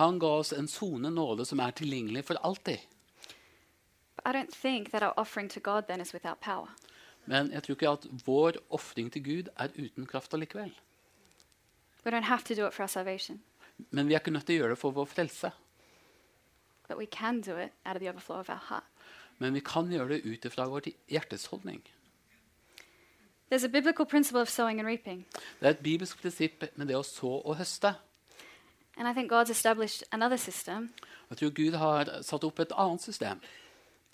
Han 0.00 0.18
ga 0.18 0.30
oss 0.40 0.52
en 0.56 0.68
sone 0.68 1.10
nåde 1.12 1.44
som 1.44 1.60
er 1.60 1.76
tilgjengelig 1.76 2.24
for 2.24 2.40
alltid. 2.40 2.78
But 4.16 4.26
I 4.26 4.32
don't 4.32 4.54
think 4.62 4.90
that 4.90 5.02
our 5.02 5.12
offering 5.16 5.48
to 5.48 5.60
God 5.60 5.86
then 5.86 6.00
is 6.00 6.14
without 6.14 6.40
power. 6.40 6.68
Men 7.24 7.52
jeg 7.52 7.62
tror 7.62 7.76
ikke 7.76 7.90
at 7.90 8.06
vår 8.26 8.58
ofring 8.70 9.12
til 9.12 9.22
Gud 9.24 9.50
er 9.56 9.68
uten 9.76 10.06
kraft 10.06 10.34
allikevel. 10.34 10.72
Men 13.90 14.08
vi 14.08 14.14
er 14.14 14.20
ikke 14.20 14.32
nødt 14.32 14.46
til 14.48 14.56
å 14.56 14.62
gjøre 14.62 14.74
det 14.74 14.80
for 14.80 14.96
vår 14.96 15.08
frelse. 15.08 15.52
Men 19.38 19.54
vi 19.54 19.60
kan 19.60 19.92
gjøre 19.92 20.16
det 20.16 20.24
ut 20.24 20.44
ifra 20.48 20.66
vår 20.68 20.90
hjertesholdning. 21.08 21.84
There's 23.50 23.64
a 23.64 23.68
biblical 23.68 24.04
principle 24.04 24.40
of 24.40 24.48
sowing 24.48 24.78
and 24.80 24.88
reaping, 24.88 25.26
Det 25.60 25.66
er 25.66 25.70
et 25.70 25.78
bibelsk 25.78 26.20
prinsipp 26.22 26.64
med 26.76 26.86
det 26.86 26.96
å 26.96 27.02
så 27.02 27.26
og 27.44 27.56
høste. 27.56 27.94
and 28.96 29.08
I 29.08 29.12
think 29.12 29.32
God's 29.32 29.50
established 29.50 30.02
another 30.12 30.36
system 30.36 30.90
Jeg 31.30 31.38
tror 31.38 31.50
Gud 31.50 31.72
har 31.78 32.22
satt 32.22 32.44
opp 32.44 32.58
et 32.60 32.72
annet 32.76 33.02
system 33.02 33.40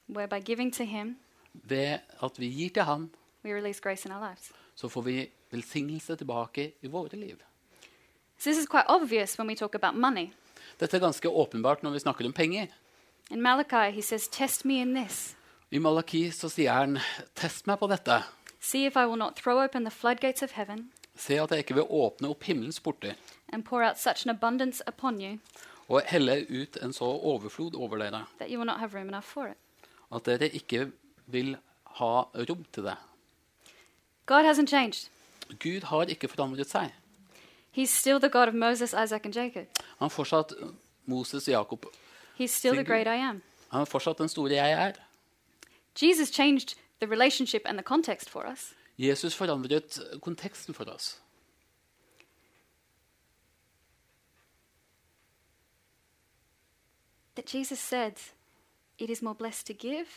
where 0.09 0.29
by 0.29 0.41
giving 0.45 0.73
to 0.75 0.85
Him, 0.85 1.17
ved 1.55 1.99
at 2.23 2.39
vi 2.39 2.47
gir 2.47 2.71
til 2.71 2.83
Han, 2.83 3.11
we 3.45 3.55
release 3.55 3.81
grace 3.83 4.07
in 4.09 4.13
our 4.13 4.29
lives. 4.29 4.53
så 4.75 4.89
får 4.89 5.01
vi 5.03 5.29
velsignelse 5.51 6.17
tilbake 6.17 6.73
i 6.83 6.87
våre 6.87 7.17
liv. 7.17 7.37
So 8.39 8.51
this 8.51 8.59
is 8.59 8.67
quite 8.67 8.85
obvious 8.89 9.39
when 9.39 9.49
we 9.49 9.55
talk 9.55 9.75
about 9.75 9.95
money. 10.01 10.27
Dette 10.81 10.97
er 10.97 11.01
ganske 11.01 11.29
åpenbart 11.29 11.83
når 11.83 11.91
vi 11.91 11.99
snakker 11.99 12.25
om 12.27 12.33
penger. 12.33 12.67
In 13.31 13.43
Malachi, 13.43 13.91
he 13.91 14.03
says, 14.03 14.29
Test 14.29 14.65
me 14.65 14.81
in 14.81 14.95
this. 14.95 15.37
I 15.71 15.79
Malaki 15.79 16.31
så 16.31 16.49
sier 16.49 16.73
han, 16.73 16.99
'Test 17.35 17.67
meg 17.67 17.79
på 17.79 17.87
dette. 17.87 18.23
See 18.67 18.87
if 18.87 18.97
I 18.97 19.07
will 19.07 19.19
not 19.19 19.37
throw 19.37 19.63
open 19.65 19.85
the 19.85 19.91
floodgates 19.91 20.43
of 20.43 20.51
heaven 20.59 20.91
Se 21.15 21.39
at 21.41 21.51
jeg 21.51 21.59
ikke 21.59 21.75
vil 21.75 21.87
åpne 21.91 22.29
opp 22.29 22.43
himmelens 22.45 22.81
porter 22.81 23.15
and 23.53 23.65
pour 23.65 23.83
out 23.83 23.99
such 23.99 24.27
an 24.27 24.31
abundance 24.31 24.83
upon 24.87 25.21
you 25.21 25.39
og 25.89 26.03
helle 26.11 26.47
ut 26.51 26.79
en 26.83 26.93
så 26.93 27.05
overflod 27.05 27.75
over 27.75 27.99
dere 27.99 28.25
that 28.39 28.51
you 28.51 28.59
will 28.59 28.67
not 28.67 28.79
have 28.79 28.95
room 28.95 29.09
enough 29.09 29.25
for 29.25 29.47
it. 29.47 29.57
at 30.15 30.27
dere 30.27 30.49
ikke 30.49 30.91
vil 31.27 31.57
ha 31.85 32.23
rom 32.23 32.65
til 32.73 32.83
det. 32.83 32.97
God 34.27 34.45
hasn't 34.45 34.67
changed. 34.67 35.11
Gud 35.63 35.85
har 35.85 36.03
ikke 36.03 36.29
forandret 36.29 36.67
seg. 36.67 36.91
He's 37.77 37.91
still 37.91 38.19
the 38.19 38.29
God 38.29 38.49
of 38.49 38.55
Moses, 38.55 38.93
Isaac, 38.93 39.21
and 39.25 39.35
Jacob. 39.35 39.67
Han 39.99 40.05
er 40.05 40.09
fortsatt 40.09 40.53
Moses 41.05 41.49
og 41.49 41.53
Jakob. 41.53 41.87
He's 42.41 42.47
still 42.47 42.75
the 42.75 42.85
great 42.85 43.07
I 43.07 43.21
am. 43.29 43.43
Han 43.69 43.81
er 43.81 43.85
fortsatt 43.85 44.19
den 44.19 44.29
store 44.29 44.53
jeg 44.53 44.73
er. 44.73 44.93
Jesus 46.03 46.29
changed 46.29 46.77
the 47.01 47.07
relationship 47.07 47.63
and 47.67 47.79
the 47.79 47.83
context 47.83 48.31
for 48.31 48.47
us. 48.47 48.75
Jesus 48.99 49.35
forandret 49.35 49.99
konteksten 50.21 50.75
for 50.75 50.89
oss. 50.91 51.21
That 57.35 57.47
Jesus 57.47 57.79
said, 57.79 58.15
It 58.99 59.11
is 59.11 59.23
more 59.23 59.35
blessed 59.35 59.67
to 59.67 59.75
give 59.75 60.09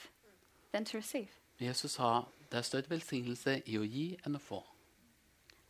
than 0.71 0.85
to 0.85 0.97
receive. 0.97 1.27
Jesus 1.59 1.91
sa 1.91 2.23
det 2.51 2.57
er 2.57 2.61
større 2.61 2.89
velsignelse 2.89 3.61
i 3.65 3.77
å 3.77 3.83
gi 3.83 4.17
enn 4.25 4.37
å 4.37 4.39
få. 4.39 4.63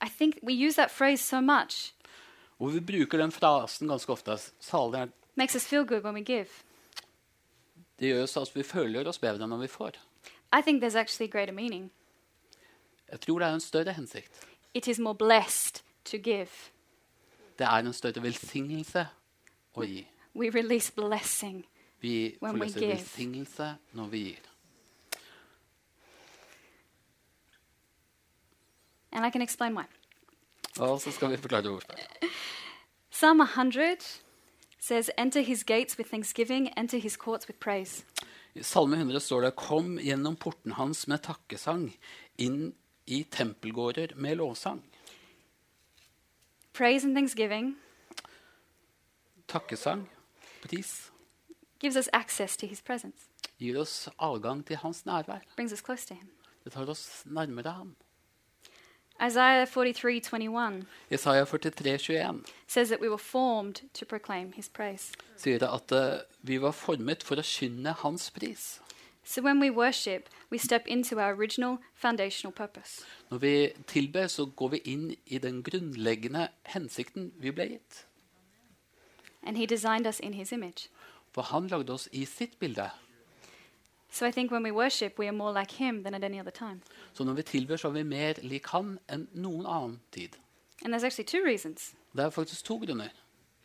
I 0.02 0.08
think 0.08 0.38
we 0.43 0.54
use 0.54 0.76
that 0.76 0.91
phrase 0.91 1.24
so 1.24 1.41
much, 1.41 1.93
Og 2.60 2.74
vi 2.74 2.80
bruker 2.80 3.17
den 3.17 3.32
frasen 3.32 3.88
ganske 3.88 4.12
ofte. 4.12 4.38
Salig 4.60 5.00
er 5.00 5.10
makes 5.36 5.56
us 5.56 5.65
feel 5.65 5.86
good 5.86 6.04
when 6.04 6.13
we 6.13 6.22
give. 6.22 6.50
Det 8.00 8.08
gjør 8.08 8.24
oss 8.24 8.38
at 8.38 8.56
vi 8.56 8.63
føler 8.63 9.08
oss 9.08 9.19
bedre 9.19 9.48
når 9.48 9.58
vi 9.58 9.67
får. 9.67 9.98
I 10.53 10.62
think 10.62 10.81
there's 10.81 10.95
actually 10.95 11.27
greater 11.31 11.53
meaning. 11.53 11.91
Jeg 13.12 13.21
tror 13.21 13.39
det 13.39 13.47
er 13.47 13.53
en 13.53 13.59
større 13.59 13.93
hensikt. 13.93 14.47
It 14.73 14.88
is 14.88 14.99
more 14.99 15.15
blessed 15.15 15.83
to 16.05 16.17
give. 16.17 16.47
Det 17.59 17.65
er 17.67 17.71
en 17.71 17.93
større 17.93 18.23
velsignelse 18.23 19.07
å 19.75 19.81
gi. 19.83 20.07
We 20.35 20.49
release 20.49 20.91
blessing. 20.95 21.65
Vi 22.01 22.38
When 22.41 22.53
we 22.53 22.59
forløser 22.59 22.79
give. 22.79 22.91
velsignelse 22.91 23.75
når 23.93 24.07
vi 24.07 24.17
gir. 24.23 24.38
And 29.12 29.25
I 29.25 29.29
can 29.29 29.41
explain 29.41 29.73
why. 29.75 29.85
Og 30.79 31.01
så 31.01 31.12
skal 31.12 31.31
vi 31.31 31.38
forklare 31.38 31.69
hvorfor. 31.69 31.93
Psalm 33.12 33.39
100 33.41 34.21
says, 34.79 35.09
Enter 35.17 35.41
his 35.41 35.63
gates 35.63 35.97
with 35.97 36.09
thanksgiving, 36.09 36.69
enter 36.77 36.97
his 36.97 37.13
courts 37.13 37.47
with 37.47 37.59
praise. 37.59 38.05
I 38.60 38.63
Salme 38.63 38.98
100 38.98 39.19
står 39.24 39.45
det 39.45 39.50
Kom 39.56 39.93
gjennom 40.04 40.36
porten 40.36 40.74
hans 40.76 41.06
med 41.08 41.22
takkesang, 41.24 41.86
inn 42.43 42.74
i 43.08 43.22
tempelgårder 43.24 44.17
med 44.19 44.36
lovsang. 44.41 44.82
Praise 46.76 47.08
and 47.08 47.15
thanksgiving 47.15 47.78
Takkesang, 49.48 50.04
pris, 50.62 51.12
gives 51.80 51.95
us 51.95 52.10
access 52.13 52.58
to 52.58 52.67
his 52.67 52.82
presence, 52.82 53.30
gir 53.58 53.80
oss 53.80 54.10
adgang 54.19 54.65
til 54.67 54.76
hans 54.84 55.06
nærvær. 55.06 55.39
brings 55.56 55.72
us 55.72 55.80
close 55.80 56.06
to 56.08 56.13
him. 56.13 56.30
Det 56.63 56.74
tar 56.74 56.86
oss 56.86 57.24
nærmere 57.26 57.72
ham. 57.72 57.95
Isaiah 59.21 59.65
43 59.65 60.19
21 60.21 60.86
Jesaja 61.12 61.45
43, 61.45 62.43
says 62.67 62.89
that 62.89 63.01
we 63.01 63.10
were 63.10 63.17
formed 63.17 63.82
to 63.93 64.05
proclaim 64.05 64.53
his 64.53 64.69
praise. 64.69 65.12
sier 65.38 65.60
det 65.60 65.67
at 65.67 65.91
eh, 65.91 66.19
vi 66.41 66.58
var 66.62 66.71
formet 66.71 67.23
for 67.23 67.36
å 67.36 67.43
skynde 67.43 67.93
hans 68.03 68.32
pris. 68.32 68.79
So 69.23 69.41
when 69.41 69.60
we 69.60 69.69
worship, 69.69 70.29
we 70.49 70.58
step 70.58 70.88
into 70.88 71.19
our 71.19 71.34
original 71.34 71.77
foundational 71.93 72.51
purpose. 72.51 73.03
Når 73.29 73.38
vi 73.38 73.69
tilber, 73.88 74.27
så 74.27 74.45
går 74.45 74.67
vi 74.67 74.77
inn 74.86 75.15
i 75.25 75.38
den 75.38 75.63
grunnleggende 75.63 76.47
hensikten 76.63 77.32
vi 77.38 77.51
ble 77.51 77.63
gitt. 77.63 78.05
And 79.43 79.58
he 79.58 79.65
designed 79.65 80.08
us 80.08 80.19
in 80.19 80.34
his 80.34 80.51
image. 80.51 80.89
For 81.32 81.41
han 81.41 81.67
lagde 81.67 81.93
oss 81.93 82.10
i 82.12 82.25
sitt 82.25 82.60
bilde. 82.60 82.89
So 84.12 84.26
I 84.28 84.32
think 84.32 84.52
when 84.52 84.63
we 84.63 84.72
worship, 84.72 85.19
we 85.19 85.26
are 85.28 85.32
more 85.32 85.54
like 85.60 85.72
him 85.72 86.04
than 86.04 86.13
at 86.13 86.24
any 86.24 86.39
other 86.39 86.52
time. 86.52 86.82
Så 87.13 87.24
når 87.24 87.34
vi 87.34 87.41
tilber, 87.41 87.76
så 87.78 87.88
er 87.88 87.91
vi 87.91 88.04
mer 88.04 88.34
lik 88.41 88.67
han 88.67 89.00
enn 89.10 89.28
noen 89.34 89.65
annen 89.65 90.00
tid. 90.12 90.30
And 90.86 90.93
there's 90.93 91.04
actually 91.06 91.26
two 91.28 91.43
reasons. 91.45 91.93
Det 92.15 92.24
er 92.26 92.30
faktisk 92.30 92.65
to 92.65 92.78
grunner. 92.78 93.10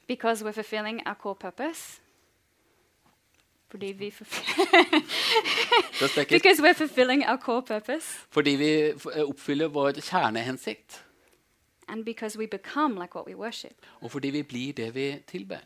Because 0.09 0.45
we're 0.45 0.53
fulfilling 0.53 1.01
our 1.07 1.15
core 1.15 1.35
purpose. 1.35 2.01
Fordi 3.69 3.87
vi 3.93 4.11
because 6.31 6.63
we're 6.63 6.75
fulfilling 6.75 7.25
our 7.27 7.37
core 7.37 7.63
purpose. 7.63 8.07
fordi 8.31 8.51
vi 8.51 8.71
eh, 8.89 8.95
oppfyller 9.29 9.69
vår 9.69 9.93
kjernehensikt, 9.93 11.05
And 11.89 12.05
because 12.05 12.39
we 12.39 12.47
become 12.47 12.95
like 13.01 13.15
what 13.15 13.27
we 13.27 13.35
worship. 13.35 13.73
og 14.01 14.11
fordi 14.11 14.31
vi 14.31 14.43
blir 14.43 14.73
det 14.73 14.95
vi 14.95 15.19
tilber. 15.27 15.57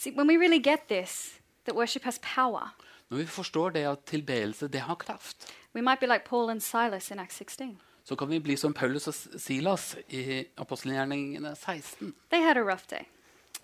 See, 0.00 0.10
when 0.16 0.26
we 0.26 0.36
really 0.38 0.58
get 0.58 0.88
this, 0.88 1.40
that 1.66 1.74
worship 1.76 2.04
has 2.04 2.18
power, 2.34 2.70
Når 3.10 3.16
vi 3.18 3.26
forstår 3.26 3.70
det 3.70 3.80
at 3.84 3.98
tilbedelse 4.06 4.68
det 4.68 4.80
har 4.80 4.94
kraft, 4.94 5.52
we 5.74 5.82
might 5.82 6.00
be 6.00 6.06
like 6.06 6.24
Paul 6.24 6.50
and 6.50 6.60
Silas 6.62 7.10
in 7.10 7.18
Acts 7.18 7.36
16. 7.36 7.78
så 8.04 8.16
kan 8.16 8.28
vi 8.28 8.38
bli 8.40 8.56
som 8.56 8.72
Paulus 8.72 9.08
og 9.08 9.14
Silas 9.40 9.96
i 10.08 10.44
apostelgjerningene 10.56 11.56
16. 11.56 12.14
They 12.30 12.40
had 12.40 12.56
a 12.56 12.62
rough 12.62 12.84
day. 12.90 13.04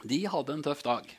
De 0.09 0.27
hadde 0.29 0.53
en 0.53 0.63
tøff 0.63 0.83
dag. 0.83 1.19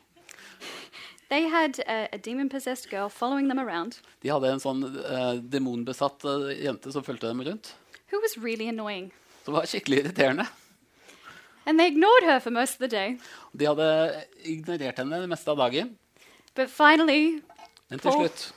They 1.30 1.50
had 1.50 1.80
a, 1.88 2.08
a 2.14 2.18
demon 2.18 2.50
possessed 2.50 2.90
girl 2.92 3.10
following 3.10 3.50
them 3.50 3.60
around 3.60 3.98
De 4.22 4.30
hadde 4.30 4.52
en 4.54 4.60
sånn 4.64 4.84
eh, 4.86 5.42
demonbesatt 5.44 6.24
eh, 6.24 6.54
jente 6.64 6.92
som 6.92 7.04
fulgte 7.04 7.28
dem 7.28 7.42
rundt. 7.42 7.74
who 8.12 8.22
was 8.22 8.38
really 8.38 8.70
annoying. 8.70 9.12
Som 9.46 9.54
var 9.54 9.66
skikkelig 9.66 9.98
irriterende. 10.06 10.46
And 11.68 11.78
they 11.80 11.88
ignored 11.88 12.24
her 12.24 12.40
for 12.40 12.50
most 12.50 12.74
of 12.74 12.80
the 12.80 12.88
day. 12.88 13.18
De 13.60 13.66
hadde 13.68 14.24
ignorert 14.46 14.98
henne 14.98 15.20
det 15.22 15.30
meste 15.30 15.52
av 15.52 15.58
dagen. 15.58 15.98
But 16.56 16.70
finally, 16.70 17.42
Men 17.90 18.00
til 18.00 18.10
Paul- 18.12 18.22
slutt 18.28 18.54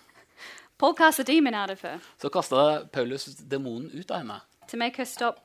Paul 0.79 0.95
cast 0.95 1.19
a 1.21 1.23
demon 1.23 1.55
out 1.55 1.71
of 1.71 1.83
her 1.83 1.99
så 2.23 2.29
kasta 2.33 2.85
Paulus 2.93 3.25
demonen 3.51 3.91
ut 3.93 4.11
av 4.11 4.17
henne. 4.23 4.41
to 4.69 4.77
make 4.77 4.97
her 4.97 5.05
stop. 5.05 5.41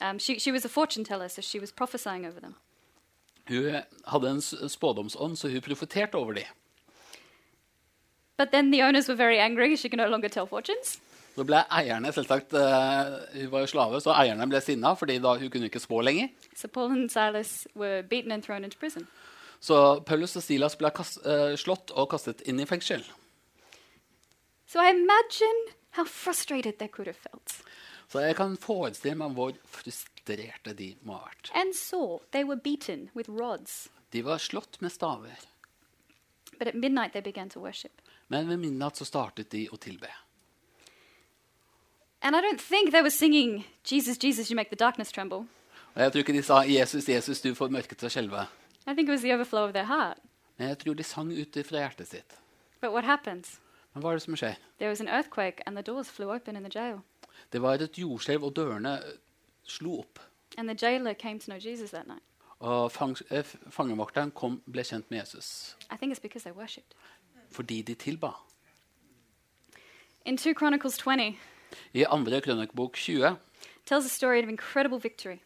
Um, 0.00 0.18
she, 0.18 0.38
she 0.40 0.50
was 0.52 0.64
a 0.64 0.68
fortune 0.68 1.04
teller, 1.04 1.28
so 1.28 1.42
she 1.42 1.60
was 1.60 1.70
prophesying 1.72 2.26
over 2.26 2.40
them. 2.40 2.54
Hun 3.48 3.82
hadde 4.06 4.30
en 4.30 4.38
s- 4.38 4.54
spådomsånd, 4.72 5.36
så 5.38 5.48
hun 5.48 5.60
profeterte 5.60 6.14
over 6.14 6.32
dem. 6.32 6.44
But 8.36 8.50
then 8.52 8.72
the 8.72 8.82
owners 8.82 9.08
were 9.08 9.16
very 9.16 9.38
angry. 9.38 9.76
She 9.76 9.88
could 9.88 9.98
no 9.98 10.08
longer 10.08 10.28
tell 10.28 10.46
fortunes. 10.46 10.98
Så 11.34 11.42
ble 11.46 11.64
eierne 11.74 12.12
selvsagt, 12.14 12.54
uh, 12.54 13.16
Hun 13.34 13.50
var 13.50 13.64
jo 13.64 13.70
slave, 13.72 14.00
så 14.00 14.14
eierne 14.14 14.46
ble 14.46 14.60
sinna, 14.62 14.94
fordi 14.98 15.18
da 15.22 15.34
hun 15.40 15.50
kunne 15.50 15.70
ikke 15.70 15.82
spå 15.82 16.00
lenger. 16.06 16.30
So 16.54 16.68
Paul 16.68 16.94
and 16.94 17.10
Silas 17.10 17.66
were 17.74 18.02
beaten 18.02 18.32
and 18.32 18.44
thrown 18.44 18.64
into 18.64 18.78
prison. 18.78 19.08
Så 19.60 20.00
Paulus 20.06 20.36
og 20.36 20.44
Silas 20.44 20.76
ble 20.78 20.90
kast, 20.94 21.18
uh, 21.26 21.56
slått 21.58 21.90
og 21.90 22.10
kastet 22.12 22.44
inn 22.46 22.60
i 22.62 22.68
fengsel. 22.68 23.02
So 24.66 24.82
I 24.82 24.90
imagine 24.90 25.74
how 25.98 26.04
frustrated 26.04 26.78
they 26.78 26.88
could 26.88 27.06
have 27.06 27.18
felt. 27.18 27.62
Så 28.08 28.20
jeg 28.22 28.36
kan 28.38 28.56
forestille 28.60 29.16
meg 29.18 29.34
hvor 29.34 29.56
frustrerte 29.66 30.74
de 30.76 30.92
må 31.02 31.18
ha 31.18 31.26
vært. 31.26 31.50
And 31.54 31.74
so 31.74 32.22
they 32.30 32.44
were 32.44 32.60
beaten 32.60 33.08
with 33.14 33.30
rods. 33.30 33.88
De 34.14 34.22
var 34.22 34.38
slått 34.38 34.80
med 34.80 34.92
staver. 34.92 35.40
But 36.58 36.68
at 36.68 36.74
midnight 36.74 37.12
they 37.12 37.22
began 37.22 37.50
to 37.50 37.60
worship. 37.60 38.02
Men 38.28 38.48
ved 38.48 38.60
midnatt 38.62 38.96
så 39.00 39.06
startet 39.08 39.50
de 39.50 39.66
å 39.72 39.80
tilbe. 39.80 40.10
And 42.24 42.34
I 42.34 42.40
don't 42.40 42.60
think 42.60 42.90
they 42.90 43.02
were 43.02 43.10
singing, 43.10 43.64
Jesus, 43.84 44.16
Jesus, 44.16 44.50
you 44.50 44.56
make 44.56 44.70
the 44.70 44.76
darkness 44.76 45.12
tremble. 45.12 45.46
Og 45.94 46.02
Jeg 46.02 46.12
tror 46.12 46.18
ikke 46.18 46.32
de 46.32 46.42
sa 46.42 46.62
'Jesus, 46.62 47.08
Jesus, 47.08 47.40
du 47.40 47.54
får 47.54 47.68
mørket 47.68 47.98
til 47.98 48.06
å 48.06 48.10
skjelve'. 48.10 48.46
I 48.86 48.94
think 48.94 49.08
it 49.08 49.12
was 49.12 49.20
the 49.20 49.34
overflow 49.34 49.64
of 49.66 49.72
their 49.72 49.84
heart. 49.84 50.18
Men 50.58 50.68
jeg 50.68 50.78
tror 50.78 50.94
de 50.94 51.02
sang 51.02 51.32
ut 51.32 51.66
fra 51.66 51.78
hjertet 51.78 52.08
sitt. 52.08 52.34
But 52.80 52.90
what 52.92 53.04
happens? 53.04 53.60
Men 53.94 54.02
hva 54.02 54.08
er 54.10 54.14
det 54.14 54.22
som 54.22 54.36
skjer? 54.36 54.54
There 54.78 54.88
was 54.88 55.00
an 55.00 55.08
earthquake 55.08 55.62
and 55.66 55.76
the 55.76 55.82
doors 55.82 56.08
flew 56.10 56.34
open 56.34 56.56
in 56.56 56.62
the 56.62 56.80
jail. 56.80 56.98
Det 57.52 57.62
var 57.62 57.74
et 57.74 57.98
jordskjelv, 57.98 58.44
og 58.44 58.56
dørene 58.56 58.94
eh, 58.98 59.12
slo 59.64 59.98
opp. 59.98 60.18
And 60.58 60.68
the 60.68 60.86
jailer 60.86 61.14
came 61.14 61.38
to 61.40 61.44
know 61.46 61.58
Jesus 61.58 61.90
that 61.90 62.06
night. 62.06 62.22
Og 62.60 62.92
fang, 62.92 63.16
eh, 63.30 63.44
fangevokteren 63.70 64.30
kom, 64.30 64.62
ble 64.72 64.82
kjent 64.82 65.10
med 65.10 65.20
Jesus 65.20 65.76
I 65.92 65.96
think 65.96 66.12
it's 66.12 66.22
because 66.22 66.44
they 66.44 66.52
worshipped. 66.52 66.94
fordi 67.50 67.82
de 67.82 67.94
tilba. 67.94 68.30
In 70.24 70.36
2 70.36 70.54
Chronicles 70.54 70.96
20, 70.96 71.36
I 71.94 72.04
andre 72.04 72.40
krønikebok 72.40 72.96
20 72.96 73.36
tells 73.86 74.06
a 74.06 74.08
story 74.08 74.42
of 74.42 74.48
incredible 74.48 74.98
victory. 74.98 75.38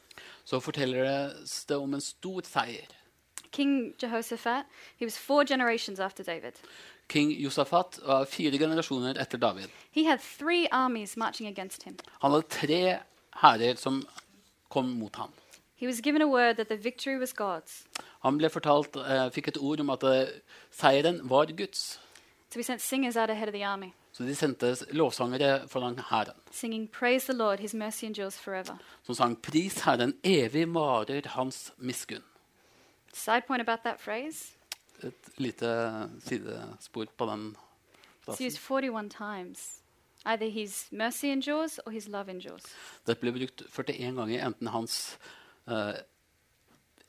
så 0.45 0.61
forteller 0.61 1.05
det 1.05 1.64
det 1.69 1.77
om 1.77 1.95
en 1.95 2.01
stor 2.01 2.41
seier. 2.45 2.87
King 3.53 3.95
Jehoshaphat, 4.03 4.64
he 4.99 5.07
was 5.07 5.19
four 5.19 5.45
generations 5.45 6.01
after 6.01 6.25
David. 6.25 6.53
King 7.09 7.33
Josafat 7.33 7.99
var 8.05 8.25
fire 8.25 8.59
generasjoner 8.59 9.17
etter 9.21 9.38
David. 9.38 9.69
He 9.91 10.05
had 10.05 10.19
three 10.21 10.69
armies 10.71 11.17
marching 11.17 11.49
against 11.49 11.83
him. 11.83 11.97
Han 12.21 12.31
hadde 12.31 12.49
tre 12.49 12.99
hærer 13.43 13.77
som 13.77 14.03
kom 14.69 14.85
mot 14.85 15.17
ham. 15.17 15.33
He 15.77 15.87
was 15.87 16.01
given 16.01 16.23
a 16.23 16.27
word 16.27 16.57
that 16.57 16.69
the 16.69 16.77
victory 16.77 17.17
was 17.19 17.33
God's. 17.33 17.87
Han 18.21 18.38
ble 18.38 18.51
fortalt, 18.51 18.97
eh, 18.97 19.31
fikk 19.31 19.49
et 19.49 19.57
ord 19.61 19.81
om 19.81 19.91
at 19.91 20.03
eh, 20.03 20.29
seieren 20.71 21.21
var 21.31 21.47
Guds. 21.57 22.01
So 22.51 22.59
he 22.59 22.62
sent 22.62 22.81
singers 22.81 23.17
out 23.17 23.31
ahead 23.31 23.49
of 23.49 23.55
the 23.55 23.64
army, 23.64 23.95
Så 24.19 24.25
de 24.25 24.35
sendte 24.35 24.77
lovsangere 24.91 25.69
foran 25.69 25.99
hæren, 26.11 26.35
singing, 26.51 26.91
the 26.91 27.33
Lord, 27.33 27.61
his 27.61 27.75
mercy 27.75 28.05
som 29.03 29.15
sang 29.15 29.37
'Pris 29.43 29.81
Herren, 29.81 30.15
evig 30.25 30.75
varer 30.75 31.29
Hans 31.29 31.73
miskunn'. 31.77 32.25
Side 33.13 33.43
point 33.47 33.61
about 33.69 33.79
that 33.85 34.01
phrase 34.01 34.57
Et 35.03 35.15
lite 35.37 36.09
sidespor 36.21 37.05
på 37.17 37.27
den 37.27 37.57
frasen. 38.21 38.25
plassen. 38.25 38.47
used 38.47 38.59
41 38.59 39.11
times. 39.11 39.83
Either 40.25 40.51
his 40.51 40.89
mercy 40.91 41.27
endures 41.27 41.79
or 41.87 41.91
his 41.91 42.09
love 42.09 42.29
endures. 42.31 42.65
Dette 43.07 43.21
ble 43.21 43.33
brukt 43.33 43.63
41 43.71 44.15
ganger, 44.15 44.47
enten 44.47 44.67
hans 44.67 45.19
uh, 45.67 45.93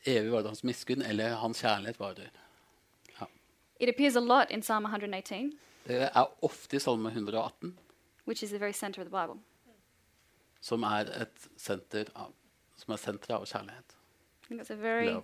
evig 0.06 0.32
varer 0.32 0.48
Hans 0.48 0.64
miskunn 0.64 1.02
eller 1.02 1.36
hans 1.36 1.62
kjærlighet 1.62 2.00
varer. 2.00 2.30
Ja. 3.22 3.26
It 3.80 3.90
appears 3.90 4.16
a 4.16 4.20
lot 4.20 4.52
in 4.52 4.62
Psalm 4.62 4.86
118, 4.86 5.60
Det 5.88 6.02
er 6.16 6.26
ofte 6.46 6.76
i 6.76 6.80
Salme 6.80 7.10
118, 7.10 7.78
which 8.28 8.44
is 8.44 8.50
the 8.50 8.60
very 8.60 8.74
center 8.74 9.02
of 9.02 9.08
the 9.08 9.12
Bible. 9.22 9.40
som 10.62 10.84
er 10.84 11.08
et 11.22 11.48
senter 11.58 12.06
av, 12.16 12.34
som 12.78 12.94
er 12.94 12.98
senteret 12.98 13.36
av 13.40 13.46
kjærlighet. 13.48 13.96
I 14.44 14.48
think 14.48 14.62
that's 14.62 14.74
a 14.74 14.76
very 14.76 15.08
Eller 15.08 15.22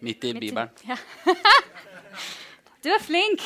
Midt 0.00 0.24
i 0.24 0.32
Bibelen. 0.32 0.68
Yeah. 0.88 0.98
du 2.84 2.88
er 2.88 2.98
flink. 3.00 3.40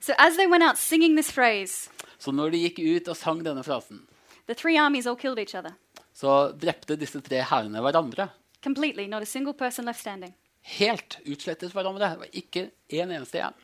So 0.00 0.12
as 0.18 0.36
they 0.36 0.46
went 0.46 0.62
out 0.64 0.78
singing 0.78 1.14
this 1.16 1.30
phrase, 1.32 1.90
Så 2.18 2.32
når 2.32 2.50
de 2.50 2.58
gikk 2.68 2.78
ut 2.78 3.08
og 3.08 3.16
sang 3.16 3.44
denne 3.44 3.62
frasen, 3.64 4.06
the 4.46 4.54
three 4.54 4.76
armies 4.78 5.06
all 5.06 5.16
killed 5.16 5.38
each 5.38 5.54
other 5.54 5.72
så 6.14 6.52
drepte 6.52 6.96
disse 7.00 7.20
tre 7.20 7.42
hærene 7.42 7.80
hverandre. 7.80 8.28
completely. 8.62 9.06
Not 9.06 9.22
a 9.22 9.26
single 9.26 9.54
person 9.54 9.84
left 9.86 10.00
standing. 10.00 10.34
Helt 10.62 11.18
utslettet 11.26 11.72
hverandre. 11.72 12.10
Det 12.10 12.18
var 12.18 12.26
ikke 12.32 12.70
en 12.88 13.10
eneste 13.10 13.38
igjen. 13.38 13.54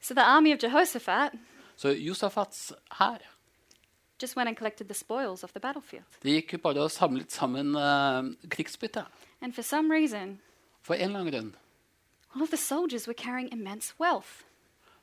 So 0.00 0.14
the 0.14 0.22
army 0.22 0.52
of 0.54 0.62
Jehoshaphat 0.62 1.32
Så 1.76 1.88
Josafats 1.88 2.72
hær 2.98 3.18
just 4.22 4.36
went 4.36 4.48
and 4.48 4.56
collected 4.56 4.86
the 4.86 4.94
spoils 4.94 5.42
of 5.44 5.50
the 5.52 5.60
battlefield. 5.60 6.04
de 6.22 6.30
gikk 6.30 6.62
bare 6.62 6.80
og 6.80 6.90
samlet 6.90 7.32
sammen 7.32 7.74
uh, 7.74 8.48
krigsbyttet. 8.50 9.04
And 9.40 9.52
for 9.52 9.62
some 9.62 9.90
reason, 9.94 10.40
For 10.82 10.94
en 10.94 11.00
eller 11.00 11.20
annen 11.20 11.32
grunn 11.34 11.54
all 12.34 12.42
of 12.42 12.48
the 12.48 12.56
soldiers 12.56 13.06
were 13.08 13.14
carrying 13.14 13.52
immense 13.52 13.94
wealth. 14.00 14.44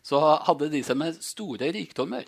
så 0.03 0.19
hadde 0.47 0.71
de 0.71 0.83
seg 0.83 0.97
med 0.97 1.13
store 1.21 1.71
rikdommer. 1.71 2.23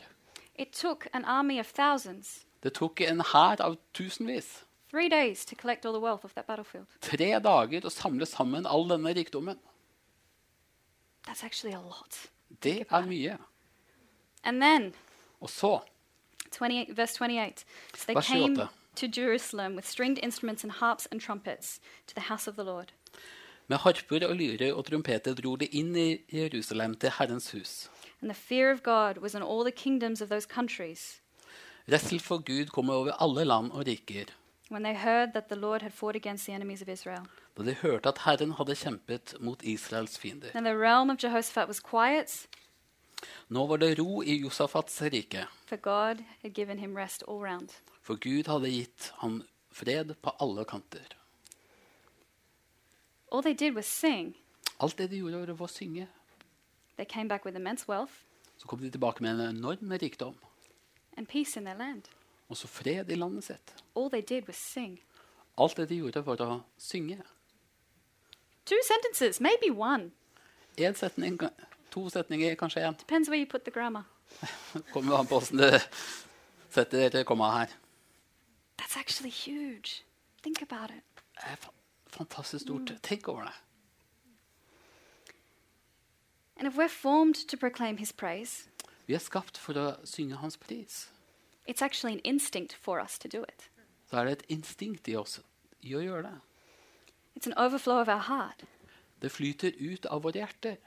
It 0.56 0.72
took 0.74 1.08
an 1.14 1.26
army 1.26 1.60
of 1.60 1.74
thousands 1.74 2.46
Det 2.64 2.74
tok 2.74 3.02
en 3.02 3.22
hær 3.22 3.62
av 3.62 3.78
tusenvis. 3.94 4.64
Three 4.94 5.10
days 5.10 5.44
to 5.46 5.56
collect 5.56 5.86
all 5.86 5.94
the 5.94 6.00
wealth 6.00 6.24
of 6.24 6.34
that 6.36 6.46
battlefield. 6.48 6.86
Tre 7.02 7.40
dager 7.42 7.82
å 7.82 7.90
samle 7.90 8.26
sammen 8.30 8.68
all 8.70 8.86
denne 8.88 9.14
rikdommen. 9.18 9.58
That's 11.26 11.44
actually 11.44 11.74
a 11.74 11.82
lot. 11.82 12.30
Det 12.62 12.86
er 12.92 13.06
mye. 13.08 13.38
And 14.44 14.62
then, 14.62 14.94
Og 15.42 15.50
så 15.50 15.80
28, 16.52 16.94
verse 16.96 17.16
28. 17.18 17.66
So 17.96 18.06
they 18.06 18.14
Vers 18.14 18.28
came 18.28 18.56
28. 18.56 18.70
to 18.96 19.08
Jerusalem 19.08 19.76
with 19.76 19.88
stringed 19.88 20.20
instruments 20.24 20.64
and 20.64 20.72
harps 20.72 21.08
and 21.12 21.20
trumpets 21.20 21.80
to 22.08 22.14
the 22.14 22.22
house 22.30 22.48
of 22.48 22.56
the 22.56 22.64
Lord. 22.64 22.94
Med 23.68 23.78
harper 23.78 24.28
og 24.28 24.36
lyre 24.36 24.74
og 24.76 24.86
trompeter 24.86 25.34
dro 25.34 25.56
de 25.56 25.66
inn 25.66 25.96
i 25.96 26.20
Jerusalem 26.32 26.94
til 26.96 27.10
Herrens 27.18 27.52
hus. 27.52 27.90
And 28.22 28.30
the 28.30 28.36
fear 28.36 28.70
of 28.72 28.84
God 28.84 29.18
was 29.18 29.34
on 29.36 29.42
all 29.42 29.64
the 29.64 29.72
kingdoms 29.72 30.22
of 30.22 30.30
those 30.30 30.46
countries 30.46 31.20
Redsel 31.92 32.20
for 32.20 32.38
Gud 32.38 32.70
kom 32.72 32.90
over 32.90 33.12
alle 33.20 33.44
land 33.46 33.72
og 33.72 33.88
riker. 33.88 34.26
When 34.70 34.84
they 34.84 34.94
heard 34.96 35.34
that 35.34 35.50
the 35.50 35.56
Lord 35.56 35.82
had 35.82 35.92
fought 35.94 36.16
against 36.16 36.46
the 36.46 36.54
enemies 36.54 36.82
of 36.82 36.90
Israel. 36.90 37.26
Da 37.58 37.64
de 37.64 37.74
hørte 37.74 38.10
at 38.10 38.18
Herren 38.18 38.52
hadde 38.52 38.76
kjempet 38.76 39.36
mot 39.40 39.62
Israels 39.64 40.18
fiender. 40.18 40.50
And 40.54 40.66
the 40.66 40.78
realm 40.78 41.10
of 41.10 41.18
Jehoshaphat 41.24 41.68
was 41.68 41.80
quiet, 41.80 42.48
Nå 43.50 43.68
var 43.68 43.78
det 43.78 44.00
ro 44.00 44.22
i 44.22 44.42
Josafats 44.42 45.02
rike, 45.02 45.46
for 45.68 45.76
God 45.78 46.24
had 46.42 46.54
given 46.54 46.80
him 46.80 46.96
rest 46.98 47.24
all 47.28 47.40
round. 47.44 47.70
for 48.02 48.16
Gud 48.16 48.48
hadde 48.48 48.70
gitt 48.72 49.12
ham 49.22 49.44
fred 49.72 50.16
på 50.22 50.30
alle 50.40 50.66
kanter. 50.66 51.08
All 53.32 53.42
they 53.42 53.54
did 53.54 53.76
was 53.76 53.86
sing. 53.86 54.36
Alt 54.80 54.98
det 54.98 55.10
de 55.10 55.18
gjorde, 55.18 55.48
var 55.60 55.68
å 55.68 55.72
synge. 55.72 56.08
They 56.98 57.06
came 57.06 57.28
back 57.30 57.46
with 57.46 57.56
immense 57.58 57.86
wealth 57.90 58.14
Så 58.58 58.68
kom 58.68 58.80
de 58.80 58.90
tilbake 58.90 59.24
med 59.24 59.32
en 59.40 59.56
enorm 59.58 59.92
rikdom, 60.02 60.36
and 61.18 61.28
peace 61.28 61.58
in 61.60 61.66
their 61.66 61.78
land. 61.78 62.04
Og 62.54 62.58
så 62.60 62.68
fred 62.70 63.10
i 63.12 63.18
landet 63.18 63.48
sitt. 63.50 63.74
All 63.98 64.10
they 64.14 64.22
did 64.22 64.48
was 64.48 64.60
sing. 64.62 65.00
Alt 65.58 65.78
det 65.78 65.88
de 65.90 65.98
gjorde, 66.02 66.22
var 66.26 66.42
å 66.46 66.60
synge. 66.82 67.20
Two 68.66 68.80
sentences, 68.88 69.42
maybe 69.42 69.70
one. 69.74 70.12
En 70.78 70.96
setning, 70.96 71.38
to 71.92 72.08
setninger, 72.10 72.56
kanskje 72.58 72.82
én. 72.88 72.96
Depends 73.00 73.30
where 73.30 73.38
you 73.40 73.46
put 73.50 73.66
the 73.66 73.72
grammar. 73.72 74.04
Kommer 74.94 75.18
an 75.20 75.28
på 75.30 75.38
åssen 75.42 75.60
du 75.62 75.68
setter 76.74 77.24
komma 77.24 77.52
her. 77.60 77.74
That's 78.80 78.98
actually 78.98 79.30
huge. 79.30 80.02
Think 80.42 80.62
about 80.62 80.90
it. 80.90 81.04
Det 81.36 81.52
er 81.52 81.56
fa- 81.62 81.74
fantastisk 82.08 82.64
stort. 82.66 82.94
Tenk 83.04 83.28
over 83.28 83.44
det. 83.44 83.54
And 86.58 86.68
if 86.68 86.76
we're 86.78 86.88
formed 86.90 87.36
to 87.48 87.58
proclaim 87.58 87.98
his 87.98 88.12
praise, 88.12 88.68
Vi 89.08 89.14
er 89.14 89.20
skapt 89.20 89.58
for 89.60 89.74
å 89.76 89.86
synge 90.08 90.38
hans 90.40 90.56
pris. 90.58 91.10
It's 91.68 91.82
actually 91.82 92.14
an 92.14 92.22
instinct 92.24 92.74
for 92.74 93.00
us 93.00 93.18
to 93.20 93.28
do 93.28 93.44
it. 93.44 93.70
Så 94.10 94.18
er 94.18 94.24
det 94.26 94.32
et 94.32 94.44
instinkt 94.50 95.08
i 95.08 95.16
oss, 95.16 95.40
i 95.82 95.94
å 95.96 96.00
gjøre 96.04 96.24
det. 96.24 96.40
It's 97.36 97.48
an 97.48 97.54
overflow 97.58 98.00
of 98.02 98.08
our 98.08 98.18
heart. 98.30 98.64
Det 99.22 99.32
flyter 99.32 99.72
ut 99.80 100.06
av 100.06 100.22
våre 100.24 100.34
hjerter. 100.40 100.78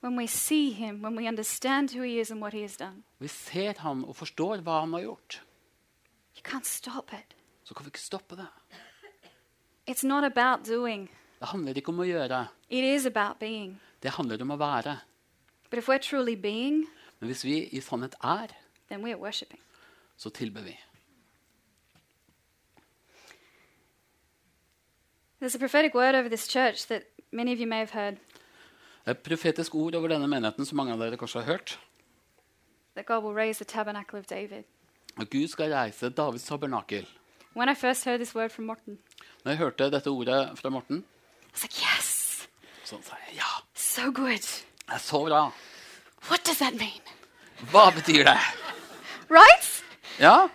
When 0.00 0.16
we 0.18 0.26
see 0.26 0.70
Him, 0.72 1.02
when 1.02 1.16
we 1.16 1.26
understand 1.28 1.90
who 1.94 2.02
He 2.02 2.20
is 2.20 2.30
and 2.30 2.40
what 2.40 2.52
He 2.52 2.62
has 2.62 2.76
done, 2.76 3.02
Vi 3.18 3.28
ser 3.28 3.74
ham 3.78 4.04
og 4.04 4.16
forstår 4.16 4.60
hva 4.62 4.80
han 4.80 4.92
har 4.92 5.00
gjort. 5.02 5.40
you 6.36 6.42
can't 6.44 6.64
stop 6.66 7.12
it. 7.12 7.34
Så 7.64 7.74
kan 7.74 7.84
vi 7.84 7.88
ikke 7.88 8.00
stoppe 8.00 8.36
det. 8.36 8.46
It's 9.88 10.06
not 10.06 10.24
about 10.24 10.66
doing, 10.66 11.08
Det 11.40 11.48
handler 11.48 11.74
ikke 11.74 11.88
om 11.92 11.98
å 12.00 12.04
gjøre. 12.04 12.48
it 12.70 12.84
is 12.84 13.06
about 13.06 13.38
being. 13.38 13.80
Det 14.02 14.10
handler 14.10 14.42
om 14.42 14.50
å 14.50 14.56
være. 14.56 15.00
But 15.70 15.78
if 15.78 15.88
we're 15.88 15.98
truly 15.98 16.34
being, 16.36 16.86
Men 17.20 17.28
hvis 17.30 17.44
vi 17.44 17.68
i 17.72 17.80
sannhet 17.80 18.14
er, 18.22 18.46
then 18.88 19.02
we 19.02 19.10
are 19.12 19.18
worshipping. 19.18 19.60
Så 20.16 20.30
tilber 20.30 20.60
vi. 20.62 20.76
There's 25.40 25.54
a 25.54 25.58
prophetic 25.58 25.94
word 25.94 26.14
over 26.14 26.28
this 26.28 26.48
church 26.48 26.86
that 26.86 27.02
many 27.32 27.52
of 27.52 27.58
you 27.60 27.66
may 27.66 27.78
have 27.78 27.90
heard 27.90 28.16
Et 29.06 29.18
profetisk 29.22 29.74
ord 29.74 29.94
over 29.94 30.08
denne 30.08 30.26
menigheten 30.26 30.66
som 30.66 30.76
mange 30.80 30.92
av 30.92 30.98
dere 30.98 31.16
kanskje 31.16 31.40
har 31.44 31.52
hørt. 31.52 31.78
that 32.94 33.06
God 33.06 33.22
will 33.24 33.34
raise 33.34 33.58
the 33.58 33.64
tabernacle 33.64 34.18
of 34.18 34.26
David. 34.26 34.64
At 35.20 35.30
Gud 35.30 35.48
skal 35.48 35.72
reise 35.72 36.08
Davids 36.10 36.44
tabernakel. 36.48 37.06
When 37.54 37.68
I 37.68 37.74
first 37.74 38.04
heard 38.04 38.18
this 38.20 38.34
word 38.34 38.50
from 38.52 38.64
Morton, 38.66 38.98
Når 39.44 39.52
jeg 39.52 39.58
hørte 39.58 39.90
dette 39.90 40.06
ordet 40.10 40.58
fra 40.58 40.68
Morten, 40.70 40.96
I 40.96 41.52
was 41.52 41.62
like, 41.62 41.74
yes, 41.96 42.48
så 42.84 42.96
sa 43.02 43.14
jeg 43.28 43.36
ja, 43.36 43.62
so 43.74 44.10
good. 44.12 44.40
det 44.86 44.94
er 44.94 44.98
så 44.98 45.24
bra. 45.24 45.50
What 46.28 46.44
does 46.46 46.58
that 46.58 46.74
mean? 46.74 47.00
Hva 47.70 47.90
betyr 47.90 48.24
det? 48.24 48.38
Right? 49.30 49.75
Ja, 50.20 50.48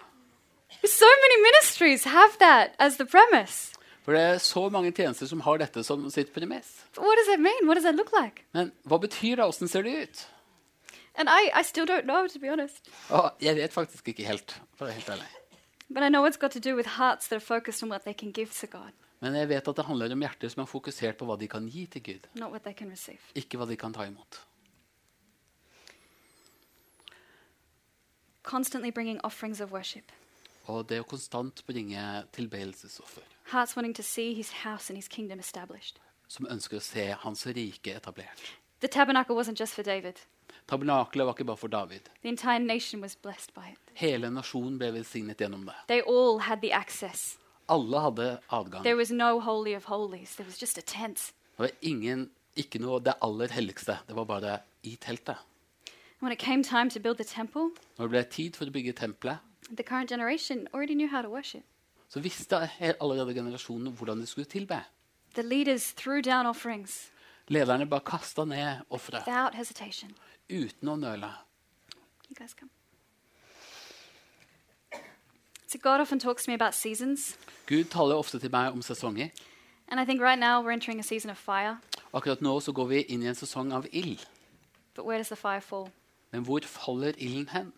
So 0.87 1.05
many 1.05 1.37
ministries 1.43 2.03
have 2.05 2.37
that 2.39 2.71
as 2.79 2.97
the 2.97 3.05
premise. 3.05 3.73
for 4.03 4.13
det 4.13 4.21
er 4.21 4.37
så 4.37 4.69
mange 4.69 4.91
tjenester 4.91 5.27
som 5.27 5.41
har 5.45 5.57
dette 5.61 5.83
som 5.83 6.09
sitt 6.09 6.33
premiss. 6.33 6.85
But 6.95 7.03
what 7.05 7.17
does 7.19 7.33
it 7.35 7.39
mean? 7.39 7.67
What 7.67 7.75
does 7.77 7.85
it 7.85 7.95
look 7.95 8.09
like? 8.23 8.43
Men 8.53 8.71
hva 8.87 8.97
betyr 8.97 9.35
det? 9.35 9.45
Åssen 9.45 9.67
ser 9.69 9.83
det 9.83 9.93
ut? 10.03 10.27
And 11.15 11.29
I, 11.29 11.51
I 11.59 11.61
still 11.63 11.85
don't 11.85 12.03
know, 12.07 12.27
to 12.27 12.39
be 12.39 12.49
honest. 12.49 12.89
Oh, 13.11 13.29
jeg 13.41 13.55
vet 13.55 13.73
faktisk 13.73 14.07
ikke 14.07 14.25
helt. 14.25 14.55
for 14.75 14.85
å 14.85 14.87
være 14.89 14.95
helt 14.97 15.09
ærlig. 15.09 15.29
But 15.89 16.03
I 16.03 16.09
know 16.09 16.25
it's 16.25 16.39
got 16.39 16.51
to 16.51 16.59
do 16.59 16.75
with 16.75 16.87
hearts 16.97 17.27
that 17.27 17.35
are 17.35 17.45
focused 17.45 17.83
on 17.83 17.89
what 17.89 18.03
they 18.05 18.13
can 18.13 18.31
give 18.31 18.49
to 18.61 18.67
God, 18.67 18.91
Men 19.19 19.35
jeg 19.35 19.49
vet 19.49 19.67
at 19.67 19.75
det 19.77 19.85
handler 19.85 20.11
om 20.15 20.21
hjerter 20.23 20.49
som 20.49 20.63
er 20.63 20.65
fokusert 20.71 21.17
på 21.19 21.25
hva 21.29 21.35
de 21.37 21.47
kan 21.47 21.67
gi 21.69 21.85
til 21.85 22.01
Gud, 22.01 22.27
not 22.33 22.49
what 22.51 22.63
they 22.63 22.73
can 22.73 22.89
receive. 22.89 23.19
ikke 23.35 23.57
hva 23.59 23.67
de 23.69 23.75
kan 23.77 23.93
ta 23.93 24.07
imot. 24.07 24.39
Constantly 28.43 28.91
bringing 28.91 29.19
offerings 29.23 29.61
of 29.61 29.71
worship. 29.71 30.11
Og 30.67 30.87
det 30.89 30.99
å 31.01 31.03
konstant 31.03 31.63
bringe 31.67 32.23
tilbedelsesoffer, 32.33 33.21
Hearts 33.51 33.75
wanting 33.75 33.93
to 33.95 34.03
see 34.03 34.33
his 34.33 34.51
house 34.63 34.89
and 34.89 34.97
his 34.97 35.07
kingdom 35.07 35.39
established. 35.39 35.99
som 36.27 36.45
ønsker 36.47 36.77
å 36.77 36.81
se 36.81 37.09
hans 37.19 37.45
rike 37.45 37.95
etablert. 37.97 38.53
The 38.79 38.87
tabernacle 38.87 39.35
wasn't 39.35 39.59
just 39.59 39.73
for 39.73 39.83
David, 39.83 40.15
Tabernakelet 40.67 41.25
var 41.25 41.33
ikke 41.33 41.45
bare 41.45 41.57
for 41.57 41.67
David. 41.67 42.09
the 42.21 42.29
entire 42.29 42.59
nation 42.59 43.01
was 43.01 43.15
blessed 43.15 43.53
by 43.53 43.67
it. 43.73 43.79
Hele 43.95 44.29
nasjonen 44.29 44.77
ble 44.79 44.91
velsignet 44.93 45.37
gjennom 45.37 45.65
det. 45.65 45.75
They 45.87 46.01
all 46.01 46.39
had 46.39 46.61
the 46.61 46.71
access. 46.71 47.37
Alle 47.67 47.99
hadde 47.99 48.39
adgang. 48.49 48.83
There 48.83 48.95
was 48.95 49.11
no 49.11 49.39
holy 49.39 49.73
of 49.73 49.85
holies, 49.85 50.35
there 50.35 50.45
was 50.45 50.57
just 50.61 50.77
a 50.77 50.81
tent. 50.81 51.33
Det 51.57 51.59
var 51.67 51.71
ingen, 51.81 52.29
ikke 52.55 52.79
noe 52.79 52.99
det 52.99 53.13
aller 53.21 53.47
helligste. 53.47 53.97
Det 54.07 54.15
var 54.15 54.25
bare 54.25 54.59
i 54.83 54.95
teltet. 54.95 55.35
When 56.21 56.31
it 56.31 56.37
came 56.39 56.63
time 56.63 56.89
to 56.91 56.99
build 56.99 57.17
the 57.17 57.23
temple, 57.23 57.71
Når 57.97 58.07
det 58.07 58.09
ble 58.09 58.23
tid 58.23 58.55
for 58.55 58.65
å 58.65 58.71
bygge 58.71 58.93
tempelet, 58.93 59.37
the 59.75 59.83
current 59.83 60.09
generation 60.09 60.67
already 60.73 60.93
knew 60.93 61.07
how 61.07 61.21
to 61.21 61.29
worship. 61.29 61.63
så 62.09 62.19
visste 62.19 62.69
allerede 63.01 63.33
generasjonen 63.33 63.93
hvordan 63.93 64.19
de 64.19 64.25
skulle 64.25 64.45
tilbe. 64.45 64.83
The 65.33 65.41
leaders 65.41 65.91
threw 65.93 66.21
down 66.21 66.45
offerings 66.45 67.09
Lederne 67.47 67.85
bare 67.89 68.01
kasta 68.05 68.45
ned 68.45 68.81
offeret 68.89 69.25
without 69.27 69.55
hesitation. 69.55 70.11
uten 70.49 70.89
å 70.89 70.95
nøle. 70.95 71.31
You 72.29 72.35
guys 72.35 72.53
come. 72.53 72.69
So, 75.67 75.77
God 75.79 76.01
often 76.01 76.19
talks 76.19 76.43
to 76.43 76.51
me 76.51 76.55
about 76.55 76.73
seasons, 76.73 77.37
Gud 77.65 77.85
taler 77.85 78.15
ofte 78.15 78.39
til 78.39 78.49
meg 78.51 78.73
om 78.73 78.81
sesonger. 78.81 79.31
and 79.87 79.99
I 79.99 80.05
think 80.05 80.21
right 80.21 80.39
now 80.39 80.61
we're 80.61 80.71
entering 80.73 80.99
a 80.99 81.03
season 81.03 81.29
of 81.31 81.37
fire. 81.37 81.77
Akkurat 82.13 82.41
nå 82.41 82.59
så 82.59 82.71
går 82.73 82.85
vi 82.87 83.01
inn 83.01 83.23
i 83.23 83.27
en 83.27 83.35
sesong 83.35 83.73
av 83.73 83.85
ild. 83.91 84.27
But 84.95 85.05
where 85.05 85.17
does 85.17 85.29
the 85.29 85.35
fire 85.35 85.61
fall? 85.61 85.89
Men 86.31 86.43
hvor 86.43 86.59
faller 86.63 87.11
ilden 87.17 87.49
hen? 87.49 87.73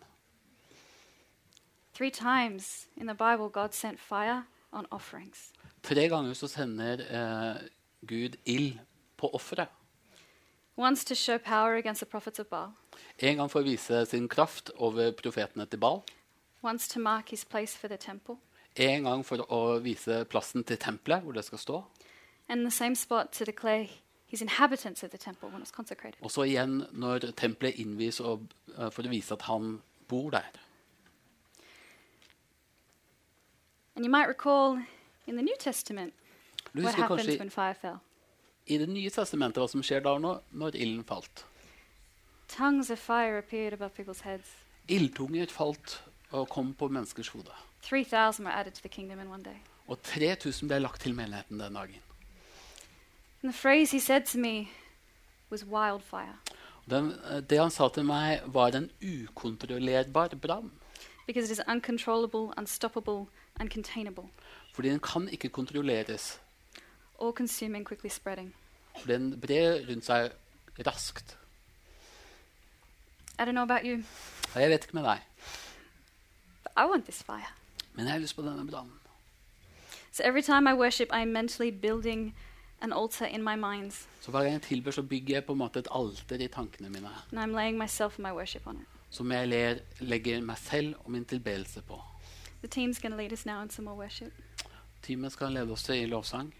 Three 1.93 2.11
times 2.11 2.87
in 2.97 3.07
the 3.07 3.15
Bible, 3.15 3.49
God 3.49 3.69
sent 3.73 3.99
fire 3.99 4.43
on 4.71 4.85
offerings. 4.91 5.51
Tre 5.83 6.09
ganger 6.09 6.33
så 6.33 6.47
sender 6.47 6.93
eh, 6.93 7.61
Gud 8.07 8.35
ild 8.45 8.79
på 9.17 9.29
offeret. 9.33 9.67
Once 10.77 11.05
to 11.05 11.15
show 11.15 11.37
power 11.37 11.75
against 11.77 11.99
the 12.01 12.05
prophets 12.09 12.39
of 12.39 12.45
Baal, 12.47 12.71
En 13.19 13.37
gang 13.37 13.49
for 13.51 13.59
å 13.61 13.63
vise 13.63 14.05
sin 14.09 14.27
kraft 14.29 14.71
over 14.75 15.11
profetene 15.11 15.65
til 15.65 15.79
Baal. 15.79 16.01
once 16.63 16.87
to 16.89 16.99
mark 16.99 17.29
his 17.29 17.45
place 17.45 17.77
for 17.77 17.87
the 17.87 17.97
temple, 17.97 18.35
En 18.75 19.03
gang 19.03 19.25
for 19.25 19.37
å 19.51 19.79
vise 19.83 20.25
plassen 20.25 20.63
til 20.63 20.77
tempelet, 20.77 21.21
hvor 21.21 21.31
det 21.31 21.45
skal 21.45 21.57
stå. 21.57 21.83
and 22.49 22.59
in 22.59 22.63
the 22.65 22.71
same 22.71 22.95
spot 22.95 23.31
to 23.31 23.45
declare 23.45 23.87
Og 26.21 26.31
så 26.31 26.45
igjen 26.49 26.79
når 26.91 27.31
tempelet 27.37 27.77
innvies 27.83 28.19
og, 28.19 28.47
uh, 28.77 28.89
for 28.89 29.05
å 29.05 29.11
vise 29.11 29.33
at 29.35 29.45
han 29.45 29.75
bor 30.09 30.31
der. 30.33 30.59
And 33.95 34.05
you 34.05 34.09
might 34.09 34.27
recall 34.27 34.79
in 35.27 35.35
the 35.35 35.43
New 35.43 35.55
Testament 35.59 36.13
Du 36.73 36.81
what 36.81 36.97
when 37.39 37.49
fire 37.49 37.75
fell. 37.75 37.99
i 38.65 38.77
Det 38.77 38.89
nye 38.89 39.09
testamentet 39.09 39.61
hva 39.61 39.67
som 39.69 39.83
skjer 39.83 40.01
da 40.01 40.17
når, 40.17 40.41
når 40.51 40.75
ilden 40.75 41.03
falt. 41.03 41.45
Tongues 42.47 42.89
of 42.89 42.99
fire 42.99 43.37
appeared 43.37 43.73
above 43.73 43.93
people's 43.93 44.23
heads. 44.23 44.49
Ildtunger 44.87 45.47
falt 45.49 46.03
og 46.31 46.49
kom 46.49 46.73
på 46.73 46.87
menneskers 46.87 47.27
hode. 47.27 47.51
3,000 47.83 48.45
were 48.45 48.53
added 48.53 48.73
to 48.73 48.81
the 48.81 48.89
kingdom 48.89 49.19
in 49.19 49.27
one 49.27 49.43
day. 49.43 49.59
Og 49.87 50.01
3000 50.01 50.67
ble 50.67 50.79
lagt 50.79 51.01
til 51.01 51.13
menigheten 51.13 51.59
den 51.59 51.73
dagen. 51.73 52.01
And 53.43 53.51
the 53.53 53.57
phrase 53.57 53.91
he 53.91 53.99
said 53.99 54.21
to 54.25 54.37
me 54.39 54.69
was 55.49 55.65
wildfire, 55.65 56.37
Den, 56.89 57.11
eh, 57.31 57.41
det 57.49 57.59
han 57.59 57.71
sa 57.71 57.87
til 57.89 58.05
meg, 58.05 58.41
var 58.45 58.67
en 58.67 58.89
ukontrollerbar 59.01 60.27
brann. 60.41 60.71
because 61.27 61.51
it 61.51 61.57
is 61.59 61.61
uncontrollable, 61.67 62.53
unstoppable, 62.57 63.25
uncontainable, 63.61 64.23
Fordi 64.73 64.89
den 64.89 64.99
kan 64.99 65.29
ikke 65.29 65.49
kontrolleres. 65.49 66.39
all 67.21 67.31
consuming, 67.33 67.85
quickly 67.85 68.09
spreading. 68.09 68.55
For 68.99 69.07
den 69.07 69.41
brer 69.41 69.85
rundt 69.89 70.05
seg 70.05 70.31
raskt. 70.87 71.37
I 73.39 73.41
don't 73.43 73.51
know 73.51 73.63
about 73.63 73.81
you, 73.83 74.03
Og 74.55 74.61
jeg 74.61 74.69
vet 74.69 74.83
ikke 74.83 74.93
med 74.93 75.03
deg, 75.03 75.19
but 76.63 76.71
I 76.77 76.85
want 76.89 77.03
this 77.05 77.23
fire. 77.23 77.47
men 77.93 78.05
jeg 78.05 78.11
har 78.13 78.19
lyst 78.19 78.35
på 78.35 78.41
denne 78.41 78.67
brannen. 78.71 78.93
So 80.11 80.23
every 80.23 80.41
time 80.41 80.69
I 80.69 80.73
worship, 80.73 81.09
I'm 81.11 81.25
mentally 81.31 81.71
building 81.71 82.35
an 82.83 82.93
altar 82.93 83.25
in 83.25 83.43
my 83.43 83.55
mind. 83.55 83.91
Så 84.21 84.31
hver 84.31 84.39
gang 84.43 84.53
jeg 84.53 84.61
tilber, 84.61 84.91
så 84.91 85.01
bygger 85.01 85.35
jeg 85.35 85.45
på 85.45 85.51
en 85.51 85.57
måte 85.57 85.79
et 85.79 85.87
alter 85.91 86.35
i 86.35 86.47
tankene 86.47 86.89
mine. 86.89 87.09
and 87.31 87.39
I'm 87.39 87.55
laying 87.55 87.77
myself 87.77 88.19
and 88.19 88.27
my 88.27 88.31
worship 88.31 88.67
on 88.67 88.75
it. 88.75 88.87
Som 89.09 89.31
jeg 89.31 89.47
ler, 89.47 89.75
legger 89.99 90.41
meg 90.41 90.57
selv 90.57 90.95
og 90.99 91.11
min 91.11 91.25
tilbedelse 91.25 91.81
på. 91.81 92.01
The 92.63 92.67
team's 92.67 93.01
gonna 93.01 93.15
lead 93.15 93.33
us 93.33 93.45
now 93.45 93.61
in 93.61 93.69
some 93.69 93.85
more 93.85 93.97
worship. 93.97 94.33
Teamet 95.01 95.31
skal 95.31 95.51
lede 95.51 95.71
oss 95.71 95.89
i 95.89 96.05
lovsang. 96.05 96.53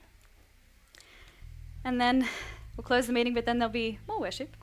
And 1.83 1.99
then 2.01 2.23
we'll 2.77 2.87
close 2.87 3.07
the 3.07 3.13
meeting, 3.13 3.35
but 3.35 3.45
then 3.45 3.61
there'll 3.61 3.71
be 3.71 3.99
more 4.07 4.21
worship. 4.21 4.57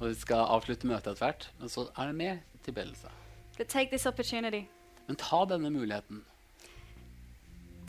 Og 0.00 0.08
vi 0.08 0.14
skal 0.14 0.36
avslutte 0.36 0.86
møtet 0.86 1.06
etter 1.06 1.24
hvert. 1.24 1.52
Men 1.60 1.68
så 1.68 1.88
er 1.98 2.06
det 2.06 2.14
mer 2.14 2.36
tilbedelse. 2.64 3.08
But 3.56 3.66
take 3.66 3.88
this 3.90 4.06
opportunity 4.06 4.62
Men 5.06 5.16
ta 5.16 5.44
denne 5.44 5.70
muligheten 5.70 6.24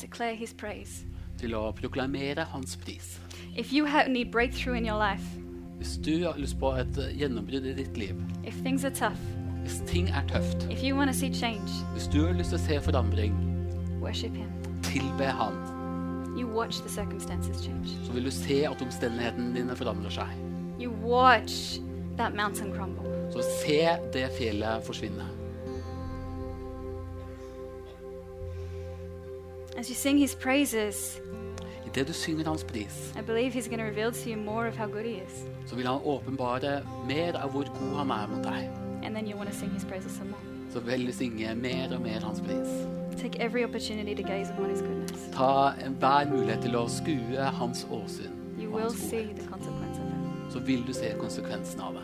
declare 0.01 0.35
his 0.35 0.53
praise. 0.53 1.05
Til 1.39 1.55
å 1.55 1.71
proklamere 1.75 2.45
hans 2.51 2.75
pris. 2.77 3.17
If 3.55 3.73
you 3.73 3.85
have 3.85 4.09
need 4.11 4.31
breakthrough 4.31 4.77
in 4.77 4.85
your 4.85 4.97
life, 4.99 5.23
Hvis 5.77 5.97
du 6.05 6.23
har 6.23 6.37
lyst 6.39 6.55
på 6.59 6.69
et 6.79 6.97
eh, 6.97 7.11
gjennombrudd 7.19 7.65
i 7.67 7.73
ditt 7.75 7.97
liv, 7.99 8.15
if 8.47 8.55
things 8.63 8.85
are 8.85 8.93
tough, 8.95 9.19
hvis 9.65 9.81
ting 9.87 10.07
er 10.09 10.23
tøft, 10.31 10.67
if 10.71 10.83
you 10.83 10.95
want 10.95 11.11
to 11.11 11.17
see 11.17 11.31
change, 11.33 11.67
hvis 11.93 12.07
du 12.07 12.21
har 12.25 12.33
lyst 12.33 12.53
til 12.55 12.59
å 12.59 12.63
se 12.63 12.79
forandring, 12.85 13.35
worship 14.01 14.31
him. 14.35 14.49
tilbe 14.83 15.25
han. 15.25 15.57
You 16.37 16.47
watch 16.47 16.81
the 16.81 16.89
circumstances 16.89 17.61
change. 17.65 17.87
Så 18.05 18.11
vil 18.11 18.25
du 18.27 18.31
se 18.31 18.61
at 18.67 18.81
omstendighetene 18.81 19.53
dine 19.55 19.75
forandrer 19.75 20.11
seg. 20.11 20.31
You 20.79 20.91
watch 21.03 21.79
that 22.17 22.35
mountain 22.35 22.71
crumble. 22.75 23.07
Så 23.31 23.43
se 23.63 23.79
det 24.13 24.29
fjellet 24.37 24.83
forsvinne. 24.83 25.23
As 29.77 29.89
you 29.89 29.95
sing 29.95 30.17
his 30.17 30.35
praises, 30.35 31.19
Idet 31.85 32.07
du 32.07 32.13
synger 32.13 32.45
hans 32.45 32.63
pris, 32.63 33.13
I 33.17 33.21
believe 33.21 33.53
he's 33.53 33.67
going 33.67 33.79
to 33.79 33.85
reveal 33.85 34.11
to 34.11 34.29
you 34.29 34.37
more 34.37 34.67
of 34.67 34.75
how 34.77 34.87
good 34.87 35.05
he 35.05 35.11
is. 35.27 35.43
så 35.65 35.75
vil 35.75 35.87
han 35.87 35.99
åpenbare 36.03 36.81
mer 37.07 37.35
av 37.37 37.49
hvor 37.51 37.63
god 37.79 37.97
han 37.97 38.09
er 38.11 38.27
mot 38.27 38.43
deg. 38.43 38.69
And 39.03 39.15
then 39.15 39.27
you 39.27 39.37
want 39.37 39.49
to 39.51 39.55
sing 39.55 39.71
his 39.71 39.85
praises 39.85 40.11
some 40.11 40.29
more. 40.29 40.41
Så 40.73 40.79
vil 40.79 41.07
du 41.07 41.11
synge 41.11 41.55
mer 41.55 41.93
og 41.95 42.01
mer 42.01 42.19
hans 42.19 42.39
pris. 42.41 42.67
Take 43.21 43.39
every 43.39 43.63
opportunity 43.63 44.13
to 44.15 44.23
gaze 44.27 44.51
upon 44.53 44.69
His 44.69 44.81
goodness. 44.81 45.21
Ta 45.33 45.71
enhver 45.85 46.29
mulighet 46.29 46.61
til 46.61 46.75
å 46.75 46.87
skue 46.89 47.45
hans 47.59 47.87
åsyn. 47.91 48.31
You 48.59 48.67
og 48.67 48.73
will 48.75 48.81
hans 48.83 48.99
see 48.99 49.23
godhet. 49.23 49.35
the 49.39 49.47
consequence 49.47 49.99
of 50.01 50.07
it. 50.07 50.53
Så 50.53 50.59
vil 50.59 50.83
du 50.87 50.93
se 50.93 51.13
konsekvensen 51.19 51.79
av 51.81 51.93
det. 51.93 52.03